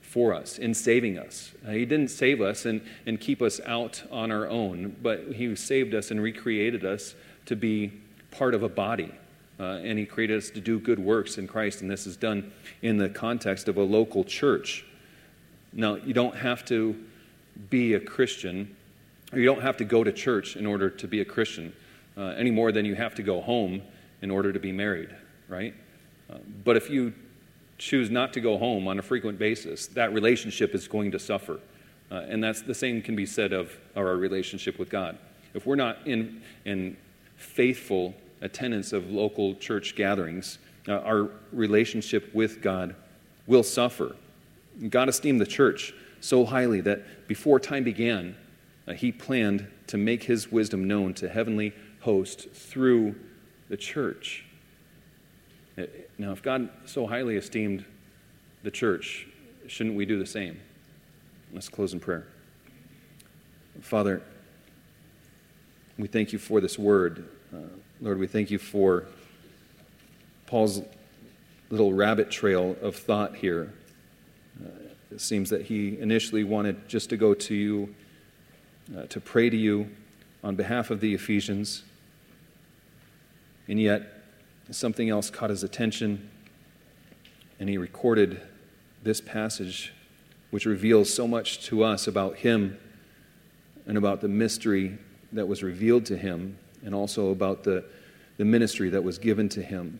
for 0.00 0.32
us 0.32 0.56
in 0.56 0.72
saving 0.72 1.18
us. 1.18 1.52
He 1.68 1.84
didn't 1.84 2.08
save 2.08 2.40
us 2.40 2.64
and, 2.64 2.80
and 3.04 3.20
keep 3.20 3.42
us 3.42 3.60
out 3.66 4.04
on 4.10 4.32
our 4.32 4.48
own, 4.48 4.96
but 5.02 5.34
He 5.34 5.54
saved 5.54 5.94
us 5.94 6.10
and 6.10 6.22
recreated 6.22 6.86
us 6.86 7.14
to 7.44 7.54
be 7.54 7.92
part 8.30 8.54
of 8.54 8.62
a 8.62 8.68
body. 8.68 9.12
Uh, 9.60 9.80
and 9.82 9.98
He 9.98 10.06
created 10.06 10.38
us 10.38 10.50
to 10.50 10.60
do 10.60 10.78
good 10.78 10.98
works 10.98 11.38
in 11.38 11.46
Christ, 11.46 11.80
and 11.80 11.90
this 11.90 12.06
is 12.06 12.16
done 12.16 12.52
in 12.82 12.96
the 12.96 13.08
context 13.08 13.68
of 13.68 13.76
a 13.76 13.82
local 13.82 14.24
church. 14.24 14.84
Now, 15.72 15.96
you 15.96 16.14
don't 16.14 16.36
have 16.36 16.64
to 16.66 16.96
be 17.70 17.94
a 17.94 18.00
Christian, 18.00 18.74
or 19.32 19.38
you 19.38 19.46
don't 19.46 19.62
have 19.62 19.76
to 19.78 19.84
go 19.84 20.04
to 20.04 20.12
church 20.12 20.56
in 20.56 20.64
order 20.64 20.88
to 20.88 21.08
be 21.08 21.20
a 21.20 21.24
Christian, 21.24 21.72
uh, 22.16 22.34
any 22.36 22.50
more 22.50 22.72
than 22.72 22.84
you 22.84 22.94
have 22.94 23.14
to 23.16 23.22
go 23.22 23.40
home 23.40 23.82
in 24.22 24.30
order 24.30 24.52
to 24.52 24.60
be 24.60 24.72
married, 24.72 25.10
right? 25.48 25.74
Uh, 26.30 26.38
but 26.64 26.76
if 26.76 26.88
you 26.88 27.12
choose 27.78 28.10
not 28.10 28.32
to 28.32 28.40
go 28.40 28.58
home 28.58 28.88
on 28.88 28.98
a 28.98 29.02
frequent 29.02 29.38
basis, 29.38 29.86
that 29.88 30.12
relationship 30.12 30.74
is 30.74 30.88
going 30.88 31.10
to 31.12 31.18
suffer. 31.18 31.60
Uh, 32.10 32.24
and 32.28 32.42
that's 32.42 32.62
the 32.62 32.74
same 32.74 33.02
can 33.02 33.14
be 33.14 33.26
said 33.26 33.52
of 33.52 33.76
our 33.96 34.16
relationship 34.16 34.78
with 34.78 34.88
God. 34.90 35.18
If 35.54 35.66
we're 35.66 35.76
not 35.76 36.06
in, 36.06 36.42
in 36.64 36.96
faithful 37.38 38.14
attendance 38.42 38.92
of 38.92 39.10
local 39.10 39.54
church 39.54 39.96
gatherings, 39.96 40.58
uh, 40.86 40.98
our 40.98 41.30
relationship 41.52 42.34
with 42.34 42.60
God 42.60 42.94
will 43.46 43.62
suffer. 43.62 44.14
God 44.90 45.08
esteemed 45.08 45.40
the 45.40 45.46
church 45.46 45.94
so 46.20 46.44
highly 46.44 46.80
that 46.82 47.26
before 47.26 47.58
time 47.58 47.84
began, 47.84 48.36
uh, 48.86 48.92
he 48.92 49.12
planned 49.12 49.66
to 49.86 49.96
make 49.96 50.24
his 50.24 50.50
wisdom 50.52 50.86
known 50.86 51.14
to 51.14 51.28
heavenly 51.28 51.72
hosts 52.00 52.46
through 52.52 53.14
the 53.68 53.76
church. 53.76 54.44
Uh, 55.76 55.84
now, 56.18 56.32
if 56.32 56.42
God 56.42 56.68
so 56.84 57.06
highly 57.06 57.36
esteemed 57.36 57.84
the 58.62 58.70
church, 58.70 59.26
shouldn't 59.66 59.96
we 59.96 60.04
do 60.04 60.18
the 60.18 60.26
same? 60.26 60.60
Let's 61.52 61.68
close 61.68 61.92
in 61.92 62.00
prayer. 62.00 62.26
Father, 63.80 64.22
we 65.98 66.06
thank 66.06 66.32
you 66.32 66.38
for 66.38 66.60
this 66.60 66.78
word. 66.78 67.28
Uh, 67.52 67.58
Lord, 68.00 68.18
we 68.18 68.28
thank 68.28 68.52
you 68.52 68.58
for 68.58 69.06
Paul's 70.46 70.80
little 71.70 71.92
rabbit 71.92 72.30
trail 72.30 72.76
of 72.80 72.94
thought 72.94 73.34
here. 73.34 73.72
Uh, 74.64 74.68
it 75.10 75.20
seems 75.20 75.50
that 75.50 75.62
he 75.62 75.98
initially 75.98 76.44
wanted 76.44 76.88
just 76.88 77.10
to 77.10 77.16
go 77.16 77.34
to 77.34 77.54
you, 77.54 77.94
uh, 78.96 79.06
to 79.06 79.20
pray 79.20 79.50
to 79.50 79.56
you 79.56 79.90
on 80.44 80.54
behalf 80.54 80.90
of 80.90 81.00
the 81.00 81.14
Ephesians, 81.14 81.82
and 83.66 83.80
yet 83.80 84.22
something 84.70 85.10
else 85.10 85.30
caught 85.30 85.50
his 85.50 85.64
attention, 85.64 86.30
and 87.58 87.68
he 87.68 87.76
recorded 87.76 88.40
this 89.02 89.20
passage, 89.20 89.92
which 90.50 90.64
reveals 90.64 91.12
so 91.12 91.26
much 91.26 91.64
to 91.66 91.82
us 91.82 92.06
about 92.06 92.36
him 92.36 92.78
and 93.84 93.98
about 93.98 94.20
the 94.20 94.28
mystery 94.28 94.96
that 95.32 95.46
was 95.46 95.62
revealed 95.62 96.06
to 96.06 96.16
him, 96.16 96.56
and 96.84 96.94
also 96.94 97.30
about 97.30 97.64
the, 97.64 97.84
the 98.36 98.44
ministry 98.44 98.90
that 98.90 99.02
was 99.02 99.18
given 99.18 99.48
to 99.50 99.62
him. 99.62 99.98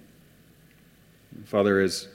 Father, 1.45 1.81
as 1.81 2.09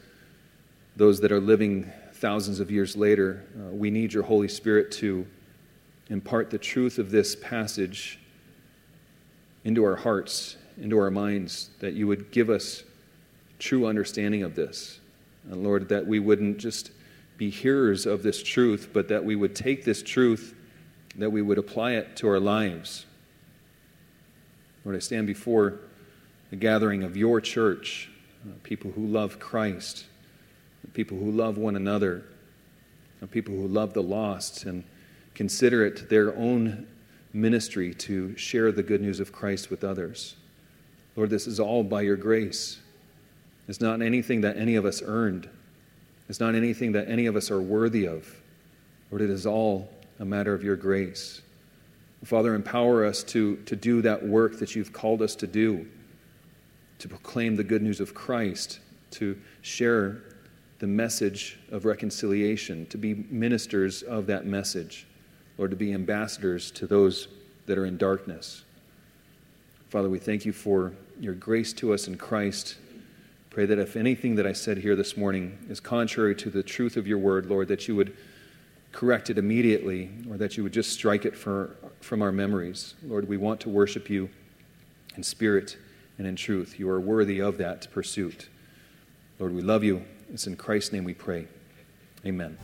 those 0.95 1.20
that 1.22 1.32
are 1.32 1.39
living 1.39 1.91
thousands 2.14 2.59
of 2.59 2.72
years 2.72 2.95
later, 2.95 3.43
uh, 3.57 3.70
we 3.72 3.91
need 3.91 4.14
your 4.14 4.24
Holy 4.24 4.47
Spirit 4.47 4.91
to 4.91 5.26
impart 6.09 6.49
the 6.49 6.57
truth 6.57 6.99
of 6.99 7.11
this 7.11 7.36
passage 7.36 8.20
into 9.64 9.84
our 9.84 9.95
hearts, 9.95 10.57
into 10.80 10.97
our 10.97 11.11
minds, 11.11 11.70
that 11.80 11.93
you 11.93 12.07
would 12.07 12.32
give 12.32 12.49
us 12.49 12.84
true 13.59 13.88
understanding 13.88 14.43
of 14.43 14.55
this. 14.55 14.99
And 15.49 15.64
Lord, 15.64 15.89
that 15.89 16.05
we 16.05 16.20
wouldn't 16.20 16.57
just 16.57 16.91
be 17.38 17.49
hearers 17.49 18.05
of 18.05 18.24
this 18.24 18.43
truth, 18.43 18.89
but 18.93 19.07
that 19.07 19.24
we 19.24 19.36
would 19.36 19.55
take 19.55 19.84
this 19.84 20.03
truth, 20.03 20.53
that 21.16 21.32
we 21.32 21.41
would 21.41 21.57
apply 21.57 21.91
it 21.91 22.16
to 22.18 22.28
our 22.28 22.39
lives. 22.39 23.05
Lord, 24.84 24.95
I 24.95 24.99
stand 24.99 25.28
before 25.28 25.80
the 26.49 26.55
gathering 26.55 27.03
of 27.03 27.16
your 27.16 27.39
church, 27.39 28.09
uh, 28.45 28.53
people 28.64 28.91
who 28.91 29.05
love 29.05 29.39
Christ 29.39 30.05
people 30.93 31.18
who 31.18 31.32
love 31.32 31.57
one 31.57 31.76
another, 31.76 32.24
people 33.32 33.55
who 33.55 33.68
love 33.68 33.93
the 33.93 34.03
lost 34.03 34.66
and 34.66 34.84
consider 35.34 35.86
it 35.86 36.09
their 36.09 36.36
own 36.36 36.86
ministry 37.32 37.93
to 37.93 38.36
share 38.36 38.72
the 38.72 38.84
good 38.84 39.01
news 39.01 39.20
of 39.20 39.32
Christ 39.32 39.70
with 39.70 39.84
others. 39.84 40.36
Lord, 41.16 41.30
this 41.30 41.47
is 41.47 41.59
all 41.59 41.84
by 41.84 42.01
your 42.01 42.18
grace. 42.18 42.80
It's 43.68 43.80
not 43.80 44.01
anything 44.01 44.41
that 44.41 44.57
any 44.57 44.76
of 44.76 44.86
us 44.86 45.01
earned. 45.03 45.49
It's 46.28 46.39
not 46.39 46.53
anything 46.53 46.91
that 46.91 47.07
any 47.07 47.26
of 47.26 47.36
us 47.36 47.49
are 47.49 47.61
worthy 47.61 48.05
of. 48.05 48.41
Lord, 49.09 49.22
it 49.22 49.30
is 49.30 49.45
all 49.45 49.89
a 50.20 50.26
matter 50.26 50.53
of 50.53 50.64
your 50.64 50.76
grace. 50.76 51.41
Father, 52.24 52.55
empower 52.55 53.05
us 53.05 53.24
to, 53.24 53.57
to 53.66 53.76
do 53.76 54.01
that 54.01 54.26
work 54.26 54.57
that 54.59 54.76
you've 54.76 54.93
called 54.93 55.22
us 55.22 55.36
to 55.36 55.47
do, 55.47 55.86
to 56.99 57.09
proclaim 57.09 57.55
the 57.55 57.64
good 57.64 57.82
news 57.82 57.99
of 57.99 58.14
Christ, 58.14 58.80
to 59.11 59.38
share 59.61 60.24
the 60.80 60.88
message 60.88 61.59
of 61.72 61.86
reconciliation, 61.86 62.86
to 62.88 62.97
be 62.97 63.26
ministers 63.30 64.03
of 64.03 64.26
that 64.28 64.45
message, 64.45 65.05
Lord, 65.57 65.72
to 65.72 65.78
be 65.78 65.93
ambassadors 65.93 66.72
to 66.72 66.88
those 66.88 67.28
that 67.66 67.78
are 67.78 67.86
in 67.86 67.97
darkness. 67.97 68.64
Father, 69.89 70.09
we 70.09 70.20
thank 70.20 70.45
you 70.45 70.53
for 70.53 70.93
your 71.20 71.34
grace 71.34 71.74
to 71.74 71.93
us 71.93 72.07
in 72.07 72.18
Christ. 72.18 72.78
Pray 73.49 73.66
that 73.66 73.78
if 73.78 73.95
anything 73.95 74.36
that 74.36 74.47
I 74.47 74.53
said 74.53 74.78
here 74.78 74.95
this 74.95 75.16
morning 75.16 75.57
is 75.70 75.80
contrary 75.80 76.36
to 76.36 76.49
the 76.49 76.64
truth 76.64 76.97
of 76.97 77.05
your 77.05 77.20
word, 77.20 77.45
Lord, 77.45 77.68
that 77.68 77.88
you 77.88 77.95
would 77.95 78.16
correct 78.93 79.29
it 79.29 79.37
immediately 79.37 80.09
or 80.29 80.37
that 80.37 80.55
you 80.55 80.63
would 80.63 80.71
just 80.71 80.93
strike 80.93 81.25
it 81.25 81.35
for, 81.35 81.75
from 81.99 82.21
our 82.21 82.31
memories. 82.31 82.93
Lord, 83.03 83.27
we 83.27 83.35
want 83.35 83.59
to 83.61 83.69
worship 83.69 84.09
you 84.09 84.29
in 85.17 85.23
spirit 85.23 85.75
and 86.17 86.25
in 86.25 86.37
truth. 86.37 86.79
You 86.79 86.89
are 86.89 86.99
worthy 86.99 87.41
of 87.41 87.57
that 87.57 87.91
pursuit. 87.91 88.47
Lord, 89.39 89.53
we 89.53 89.61
love 89.61 89.83
you. 89.83 90.05
It's 90.31 90.47
in 90.47 90.55
Christ's 90.55 90.93
name 90.93 91.03
we 91.03 91.13
pray. 91.13 91.47
Amen. 92.25 92.57